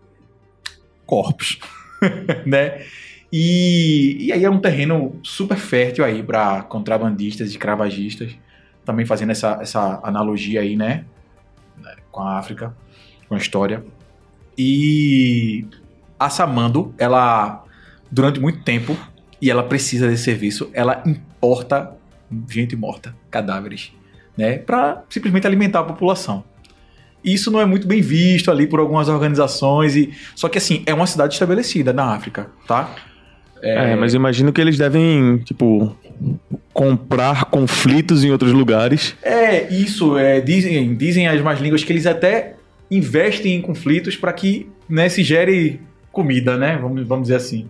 corpos, 1.06 1.58
né? 2.46 2.82
E, 3.32 4.26
e 4.26 4.32
aí 4.32 4.44
é 4.44 4.50
um 4.50 4.60
terreno 4.60 5.18
super 5.22 5.56
fértil 5.56 6.04
aí 6.04 6.22
para 6.22 6.62
contrabandistas 6.62 7.52
e 7.54 7.58
cravagistas, 7.58 8.36
também 8.84 9.04
fazendo 9.04 9.32
essa, 9.32 9.58
essa 9.60 10.00
analogia 10.04 10.60
aí, 10.60 10.76
né, 10.76 11.04
Com 12.12 12.22
a 12.22 12.38
África, 12.38 12.76
com 13.28 13.34
a 13.34 13.38
história. 13.38 13.84
E 14.56 15.66
a 16.18 16.30
Samando, 16.30 16.94
ela, 16.96 17.64
durante 18.10 18.38
muito 18.38 18.62
tempo, 18.62 18.96
e 19.42 19.50
ela 19.50 19.64
precisa 19.64 20.08
desse 20.08 20.22
serviço, 20.22 20.70
ela 20.72 21.02
importa 21.04 21.96
gente 22.48 22.76
morta, 22.76 23.14
cadáveres, 23.30 23.92
né? 24.36 24.58
Para 24.58 25.02
simplesmente 25.08 25.46
alimentar 25.46 25.80
a 25.80 25.84
população. 25.84 26.44
Isso 27.24 27.50
não 27.50 27.60
é 27.60 27.64
muito 27.64 27.86
bem 27.86 28.02
visto 28.02 28.50
ali 28.50 28.66
por 28.66 28.78
algumas 28.78 29.08
organizações, 29.08 29.96
e 29.96 30.12
só 30.34 30.48
que 30.48 30.58
assim, 30.58 30.82
é 30.84 30.92
uma 30.92 31.06
cidade 31.06 31.32
estabelecida 31.32 31.92
na 31.92 32.14
África, 32.14 32.48
tá? 32.66 32.94
É, 33.62 33.96
mas 33.96 34.12
eu 34.12 34.18
imagino 34.18 34.52
que 34.52 34.60
eles 34.60 34.76
devem, 34.76 35.38
tipo, 35.38 35.96
comprar 36.74 37.46
conflitos 37.46 38.22
em 38.22 38.30
outros 38.30 38.52
lugares. 38.52 39.16
É, 39.22 39.72
isso, 39.72 40.18
é, 40.18 40.38
dizem, 40.38 40.94
dizem 40.94 41.26
as 41.26 41.40
más 41.40 41.60
línguas 41.60 41.82
que 41.82 41.90
eles 41.90 42.06
até 42.06 42.56
investem 42.90 43.54
em 43.54 43.62
conflitos 43.62 44.16
para 44.16 44.34
que 44.34 44.68
né, 44.86 45.08
se 45.08 45.22
gere 45.22 45.80
comida, 46.12 46.58
né? 46.58 46.78
Vamos, 46.80 47.06
vamos 47.06 47.24
dizer 47.24 47.36
assim. 47.36 47.66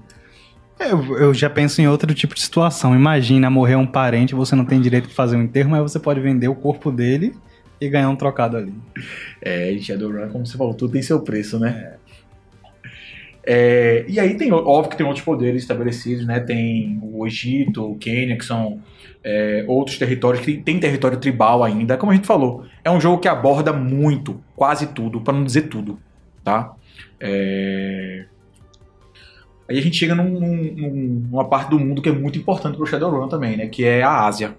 Eu, 0.80 1.16
eu 1.16 1.32
já 1.32 1.48
penso 1.48 1.80
em 1.80 1.86
outro 1.86 2.12
tipo 2.12 2.34
de 2.34 2.40
situação. 2.40 2.94
Imagina 2.96 3.48
morrer 3.48 3.76
um 3.76 3.86
parente, 3.86 4.34
você 4.34 4.56
não 4.56 4.64
tem 4.64 4.80
direito 4.80 5.06
de 5.06 5.14
fazer 5.14 5.36
um 5.36 5.42
enterro, 5.42 5.70
mas 5.70 5.80
você 5.80 6.00
pode 6.00 6.18
vender 6.18 6.48
o 6.48 6.56
corpo 6.56 6.90
dele 6.90 7.34
e 7.84 7.90
ganhar 7.90 8.08
um 8.08 8.16
trocado 8.16 8.56
ali. 8.56 8.74
É, 9.40 9.72
em 9.72 9.80
Shadowrun, 9.80 10.28
como 10.28 10.46
você 10.46 10.56
falou, 10.56 10.74
tudo 10.74 10.92
tem 10.92 11.02
seu 11.02 11.20
preço, 11.20 11.58
né? 11.58 11.94
É, 13.46 14.04
e 14.08 14.18
aí 14.18 14.36
tem, 14.36 14.52
óbvio 14.52 14.90
que 14.90 14.96
tem 14.96 15.06
outros 15.06 15.24
poderes 15.24 15.62
estabelecidos, 15.62 16.26
né? 16.26 16.40
Tem 16.40 16.98
o 17.02 17.26
Egito, 17.26 17.84
o 17.92 17.96
Quênia, 17.96 18.38
que 18.38 18.44
são 18.44 18.80
é, 19.22 19.64
outros 19.68 19.98
territórios, 19.98 20.44
que 20.44 20.56
tem, 20.56 20.80
território 20.80 21.18
tribal 21.18 21.62
ainda. 21.62 21.96
Como 21.96 22.12
a 22.12 22.14
gente 22.14 22.26
falou, 22.26 22.64
é 22.82 22.90
um 22.90 23.00
jogo 23.00 23.20
que 23.20 23.28
aborda 23.28 23.72
muito, 23.72 24.42
quase 24.56 24.88
tudo, 24.88 25.20
para 25.20 25.34
não 25.34 25.44
dizer 25.44 25.68
tudo, 25.68 25.98
tá? 26.42 26.74
É, 27.20 28.24
Aí 29.68 29.78
a 29.78 29.82
gente 29.82 29.96
chega 29.96 30.14
num, 30.14 30.38
num, 30.38 31.26
numa 31.30 31.48
parte 31.48 31.70
do 31.70 31.78
mundo 31.78 32.02
que 32.02 32.08
é 32.08 32.12
muito 32.12 32.38
importante 32.38 32.76
pro 32.76 32.86
Shadowrun 32.86 33.28
também, 33.28 33.56
né? 33.56 33.66
Que 33.66 33.84
é 33.84 34.02
a 34.02 34.26
Ásia. 34.26 34.56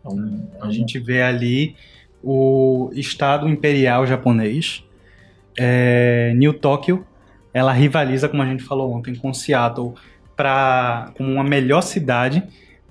Então, 0.00 0.48
a 0.60 0.70
gente 0.70 0.98
vê 0.98 1.22
ali 1.22 1.74
o 2.28 2.90
Estado 2.92 3.48
Imperial 3.48 4.04
Japonês. 4.04 4.82
É, 5.56 6.32
New 6.34 6.52
Tóquio, 6.52 7.06
ela 7.54 7.72
rivaliza, 7.72 8.28
como 8.28 8.42
a 8.42 8.46
gente 8.46 8.64
falou 8.64 8.92
ontem, 8.92 9.14
com 9.14 9.32
Seattle 9.32 9.94
pra, 10.36 11.12
como 11.16 11.32
uma 11.32 11.44
melhor 11.44 11.82
cidade 11.82 12.42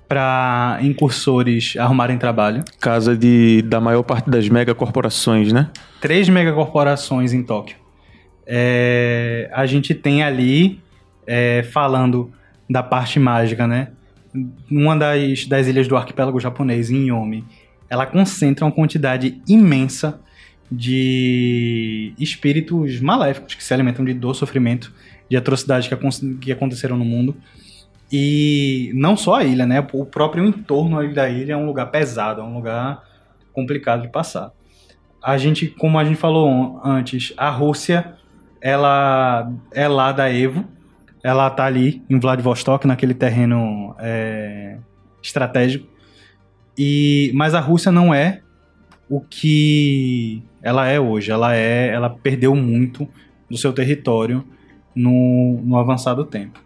para 0.07 0.79
incursores 0.81 1.75
arrumarem 1.77 2.17
trabalho. 2.17 2.63
Casa 2.79 3.15
de, 3.15 3.61
da 3.63 3.81
maior 3.81 4.03
parte 4.03 4.29
das 4.29 4.47
megacorporações, 4.47 5.51
né? 5.51 5.69
Três 5.99 6.29
megacorporações 6.29 7.33
em 7.33 7.43
Tóquio. 7.43 7.75
É, 8.47 9.49
a 9.53 9.65
gente 9.65 9.93
tem 9.93 10.23
ali, 10.23 10.79
é, 11.27 11.61
falando 11.73 12.31
da 12.69 12.81
parte 12.81 13.19
mágica, 13.19 13.67
né? 13.67 13.89
Uma 14.71 14.95
das, 14.95 15.45
das 15.45 15.67
ilhas 15.67 15.87
do 15.87 15.97
arquipélago 15.97 16.39
japonês, 16.39 16.89
em 16.89 17.09
Yomi, 17.09 17.43
ela 17.89 18.05
concentra 18.05 18.65
uma 18.65 18.71
quantidade 18.71 19.41
imensa 19.47 20.19
de 20.71 22.13
espíritos 22.17 22.99
maléficos 22.99 23.53
que 23.53 23.63
se 23.63 23.73
alimentam 23.73 24.03
de 24.03 24.13
dor, 24.13 24.33
sofrimento, 24.33 24.91
de 25.29 25.37
atrocidades 25.37 25.87
que, 25.87 26.35
que 26.37 26.51
aconteceram 26.51 26.97
no 26.97 27.05
mundo. 27.05 27.35
E 28.11 28.91
não 28.93 29.17
só 29.17 29.35
a 29.35 29.43
ilha, 29.43 29.65
né? 29.65 29.85
O 29.93 30.05
próprio 30.05 30.45
entorno 30.45 31.13
da 31.13 31.29
ilha 31.29 31.53
é 31.53 31.57
um 31.57 31.65
lugar 31.65 31.87
pesado, 31.87 32.41
é 32.41 32.43
um 32.43 32.53
lugar 32.53 33.03
complicado 33.53 34.03
de 34.03 34.09
passar. 34.09 34.51
A 35.21 35.37
gente, 35.37 35.67
como 35.67 35.97
a 35.97 36.03
gente 36.03 36.17
falou 36.17 36.79
antes, 36.83 37.33
a 37.35 37.49
Rússia, 37.49 38.13
ela 38.61 39.51
é 39.73 39.87
lá 39.87 40.11
da 40.11 40.31
Evo, 40.31 40.65
ela 41.23 41.49
tá 41.49 41.65
ali 41.65 42.03
em 42.07 42.19
Vladivostok, 42.19 42.85
naquele 42.85 43.15
terreno 43.15 43.95
é, 43.97 44.77
estratégico. 45.23 45.87
E, 46.77 47.31
mas 47.33 47.53
a 47.53 47.59
Rússia 47.59 47.91
não 47.91 48.13
é 48.13 48.41
o 49.09 49.21
que 49.21 50.41
ela 50.61 50.87
é 50.87 50.99
hoje. 50.99 51.31
Ela 51.31 51.55
é, 51.55 51.87
ela 51.89 52.09
perdeu 52.09 52.55
muito 52.55 53.07
do 53.49 53.57
seu 53.57 53.71
território 53.71 54.43
no, 54.95 55.61
no 55.63 55.77
avançado 55.77 56.25
tempo. 56.25 56.59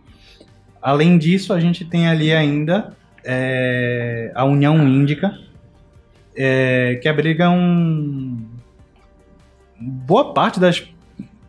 Além 0.82 1.18
disso, 1.18 1.54
a 1.54 1.60
gente 1.60 1.84
tem 1.84 2.08
ali 2.08 2.32
ainda 2.32 2.96
é, 3.24 4.32
a 4.34 4.46
União 4.46 4.88
Índica, 4.88 5.38
é, 6.36 6.98
que 7.02 7.08
abriga 7.08 7.50
um 7.50 8.38
boa 9.78 10.34
parte 10.34 10.60
das 10.60 10.88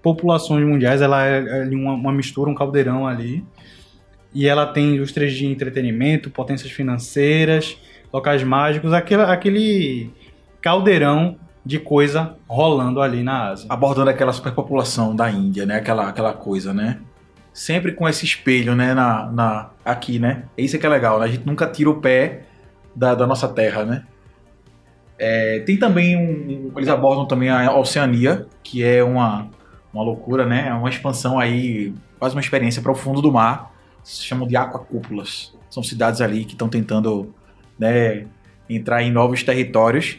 populações 0.03 0.67
mundiais. 0.67 1.01
Ela 1.01 1.27
é, 1.27 1.63
é 1.63 1.69
uma, 1.69 1.93
uma 1.93 2.13
mistura, 2.13 2.51
um 2.51 2.55
caldeirão 2.55 3.07
ali. 3.07 3.45
E 4.35 4.47
ela 4.47 4.67
tem 4.67 4.95
indústrias 4.95 5.33
de 5.33 5.47
entretenimento, 5.47 6.31
potências 6.31 6.71
financeiras, 6.71 7.77
locais 8.13 8.43
mágicos, 8.43 8.93
aquele, 8.93 9.23
aquele 9.23 10.11
caldeirão 10.61 11.37
de 11.65 11.79
coisa 11.79 12.37
rolando 12.49 13.01
ali 13.01 13.23
na 13.23 13.51
Ásia. 13.51 13.67
Abordando 13.69 14.11
aquela 14.11 14.33
superpopulação 14.33 15.15
da 15.15 15.31
Índia, 15.31 15.67
né? 15.67 15.77
Aquela, 15.77 16.09
aquela 16.09 16.33
coisa, 16.33 16.73
né? 16.73 16.99
Sempre 17.53 17.93
com 17.93 18.09
esse 18.09 18.25
espelho, 18.25 18.75
né? 18.75 18.95
Na, 18.95 19.31
na, 19.31 19.71
aqui, 19.85 20.19
né? 20.19 20.45
Isso 20.57 20.77
é 20.77 20.79
que 20.79 20.87
é 20.87 20.89
legal, 20.89 21.19
né? 21.21 21.27
A 21.27 21.29
gente 21.29 21.47
nunca 21.47 21.67
tira 21.67 21.91
o 21.91 22.01
pé 22.01 22.43
da, 22.95 23.15
da 23.15 23.27
nossa 23.27 23.49
terra, 23.49 23.85
né? 23.85 24.05
É, 25.19 25.61
tem 25.61 25.77
também 25.77 26.17
um, 26.17 26.73
Eles 26.77 26.89
abordam 26.89 27.27
também 27.27 27.51
a 27.51 27.77
Oceania, 27.77 28.47
que 28.63 28.83
é 28.83 29.05
uma, 29.05 29.49
uma 29.93 30.03
loucura, 30.03 30.47
né? 30.47 30.69
É 30.69 30.73
uma 30.73 30.89
expansão 30.89 31.39
aí, 31.39 31.93
quase 32.19 32.35
uma 32.35 32.41
experiência 32.41 32.81
para 32.81 32.93
o 32.93 32.95
fundo 32.95 33.21
do 33.21 33.31
mar. 33.31 33.71
Se 34.03 34.25
chamam 34.25 34.49
de 34.49 34.57
aquacúpulas. 34.57 35.55
São 35.69 35.83
cidades 35.83 36.23
ali 36.23 36.45
que 36.45 36.53
estão 36.53 36.69
tentando 36.69 37.35
né, 37.81 38.26
entrar 38.68 39.03
em 39.03 39.11
novos 39.11 39.43
territórios. 39.43 40.18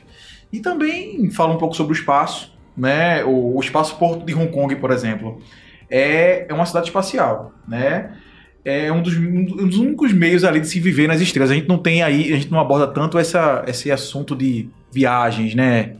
E 0.51 0.59
também 0.59 1.30
fala 1.30 1.53
um 1.53 1.57
pouco 1.57 1.76
sobre 1.76 1.93
o 1.93 1.97
espaço, 1.97 2.53
né? 2.76 3.24
O, 3.24 3.55
o 3.55 3.59
espaço 3.62 3.95
Porto 3.97 4.26
de 4.26 4.34
Hong 4.34 4.51
Kong, 4.51 4.76
por 4.76 4.91
exemplo, 4.91 5.41
é, 5.89 6.45
é 6.49 6.53
uma 6.53 6.66
cidade 6.66 6.88
espacial, 6.88 7.53
né? 7.68 8.18
É 8.64 8.91
um 8.91 9.01
dos, 9.01 9.16
um 9.16 9.68
dos 9.68 9.78
únicos 9.78 10.14
meios 10.14 10.43
ali 10.43 10.59
de 10.59 10.68
se 10.68 10.80
viver 10.80 11.07
nas 11.07 11.22
estrelas. 11.22 11.51
A 11.51 11.55
gente 11.55 11.68
não 11.68 11.78
tem 11.78 12.03
aí, 12.03 12.34
a 12.34 12.38
gente 12.38 12.51
não 12.51 12.59
aborda 12.59 12.88
tanto 12.88 13.18
essa, 13.18 13.64
esse 13.68 13.91
assunto 13.91 14.36
de 14.36 14.70
viagens, 14.91 15.55
né? 15.55 15.95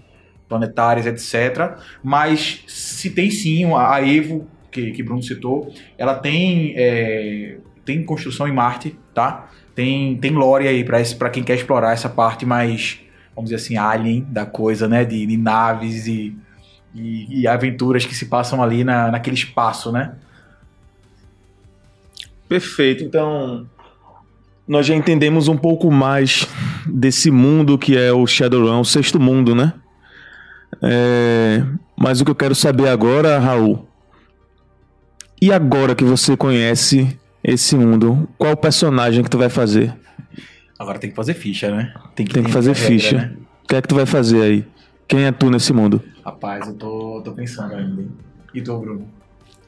Planetárias, 0.50 1.06
etc. 1.06 1.78
Mas 2.04 2.64
se 2.68 3.10
tem 3.10 3.32
sim 3.32 3.66
a 3.74 4.06
Evo, 4.06 4.48
que, 4.70 4.92
que 4.92 5.02
Bruno 5.02 5.24
citou, 5.24 5.74
ela 5.98 6.16
tem, 6.16 6.74
é, 6.76 7.58
tem 7.86 8.04
construção 8.04 8.48
em 8.48 8.52
Marte, 8.52 8.98
tá? 9.14 9.50
Tem, 9.82 10.16
tem 10.16 10.30
lore 10.30 10.68
aí 10.68 10.84
para 10.84 11.30
quem 11.32 11.42
quer 11.42 11.56
explorar 11.56 11.94
essa 11.94 12.08
parte 12.08 12.46
mais 12.46 13.00
vamos 13.36 13.50
dizer 13.50 13.56
assim, 13.56 13.78
alien 13.78 14.24
da 14.30 14.46
coisa, 14.46 14.88
né? 14.88 15.04
De, 15.04 15.26
de 15.26 15.38
naves 15.38 16.06
e, 16.06 16.38
e, 16.94 17.42
e, 17.42 17.48
aventuras 17.48 18.06
que 18.06 18.14
se 18.14 18.28
passam 18.28 18.62
ali 18.62 18.84
na, 18.84 19.10
naquele 19.10 19.36
espaço, 19.36 19.92
né? 19.92 20.14
Perfeito. 22.48 23.04
Então, 23.04 23.66
nós 24.68 24.86
já 24.86 24.94
entendemos 24.94 25.48
um 25.48 25.58
pouco 25.58 25.90
mais 25.90 26.48
desse 26.86 27.32
mundo 27.32 27.76
que 27.76 27.98
é 27.98 28.12
o 28.12 28.28
Shadowrun, 28.28 28.82
o 28.82 28.86
sexto 28.86 29.20
mundo, 29.20 29.56
né? 29.56 29.74
É... 30.80 31.64
Mas 31.98 32.22
o 32.22 32.26
que 32.26 32.30
eu 32.30 32.36
quero 32.36 32.54
saber 32.54 32.88
agora, 32.88 33.40
Raul, 33.40 33.88
e 35.42 35.52
agora 35.52 35.96
que 35.96 36.04
você 36.04 36.38
conhece 36.38 37.20
esse 37.44 37.76
mundo, 37.76 38.30
qual 38.38 38.56
personagem 38.56 39.24
que 39.24 39.30
tu 39.30 39.38
vai 39.38 39.50
fazer? 39.50 39.94
Agora 40.78 41.00
tem 41.00 41.10
que 41.10 41.16
fazer 41.16 41.34
ficha, 41.34 41.74
né? 41.74 41.94
Tem 42.16 42.26
que, 42.26 42.34
tem 42.34 42.44
que 42.44 42.52
fazer 42.52 42.74
ficha. 42.74 43.18
Regra, 43.18 43.36
né? 43.36 43.38
O 43.64 43.68
que 43.68 43.76
é 43.76 43.82
que 43.82 43.88
tu 43.88 43.96
vai 43.96 44.06
fazer 44.06 44.42
aí? 44.42 44.66
Quem 45.08 45.26
é 45.26 45.32
tu 45.32 45.50
nesse 45.50 45.74
mundo? 45.74 46.02
Rapaz, 46.26 46.68
eu 46.68 46.74
tô, 46.74 47.22
tô 47.24 47.32
pensando 47.34 47.74
ainda. 47.76 48.06
E 48.54 48.62
tu, 48.62 48.78
Bruno? 48.78 49.08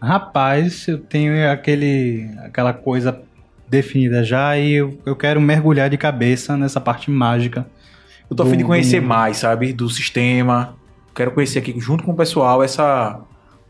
Rapaz, 0.02 0.88
eu 0.88 0.98
tenho 0.98 1.50
aquele, 1.52 2.30
aquela 2.44 2.74
coisa 2.74 3.22
definida 3.70 4.24
já 4.24 4.58
e 4.58 4.74
eu, 4.74 5.00
eu 5.06 5.16
quero 5.16 5.40
mergulhar 5.42 5.90
de 5.90 5.98
cabeça 5.98 6.58
nessa 6.58 6.80
parte 6.80 7.10
mágica. 7.10 7.66
Eu 8.30 8.36
tô 8.36 8.44
a 8.44 8.46
fim 8.46 8.58
de 8.58 8.64
conhecer 8.64 9.02
do... 9.02 9.08
mais, 9.08 9.38
sabe? 9.38 9.72
Do 9.74 9.90
sistema. 9.90 10.76
Quero 11.16 11.32
conhecer 11.32 11.60
aqui 11.60 11.74
junto 11.80 12.04
com 12.04 12.12
o 12.12 12.16
pessoal 12.16 12.64
essa 12.64 13.20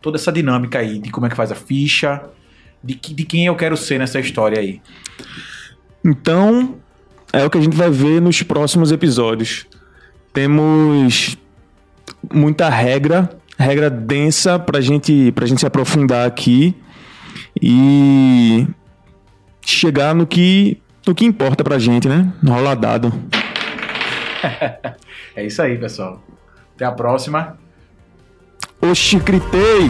toda 0.01 0.17
essa 0.17 0.31
dinâmica 0.31 0.79
aí 0.79 0.99
de 0.99 1.09
como 1.09 1.25
é 1.25 1.29
que 1.29 1.35
faz 1.35 1.51
a 1.51 1.55
ficha, 1.55 2.21
de, 2.83 2.95
que, 2.95 3.13
de 3.13 3.23
quem 3.23 3.45
eu 3.45 3.55
quero 3.55 3.77
ser 3.77 3.97
nessa 3.97 4.19
história 4.19 4.59
aí. 4.59 4.81
Então, 6.03 6.75
é 7.31 7.45
o 7.45 7.49
que 7.49 7.57
a 7.57 7.61
gente 7.61 7.77
vai 7.77 7.89
ver 7.89 8.21
nos 8.21 8.43
próximos 8.43 8.91
episódios. 8.91 9.65
Temos 10.33 11.37
muita 12.31 12.69
regra, 12.69 13.29
regra 13.57 13.89
densa 13.89 14.59
pra 14.59 14.81
gente, 14.81 15.31
pra 15.31 15.45
gente 15.45 15.59
se 15.59 15.65
aprofundar 15.65 16.27
aqui 16.27 16.75
e 17.61 18.67
chegar 19.61 20.13
no 20.13 20.27
que, 20.27 20.81
no 21.07 21.15
que 21.15 21.25
importa 21.25 21.63
pra 21.63 21.79
gente, 21.79 22.09
né? 22.09 22.31
Rola 22.45 22.75
dado. 22.75 23.13
é 25.35 25.45
isso 25.45 25.61
aí, 25.61 25.77
pessoal. 25.77 26.21
Até 26.75 26.85
a 26.85 26.91
próxima. 26.91 27.57
Oxi, 28.81 29.17
gritei! 29.19 29.89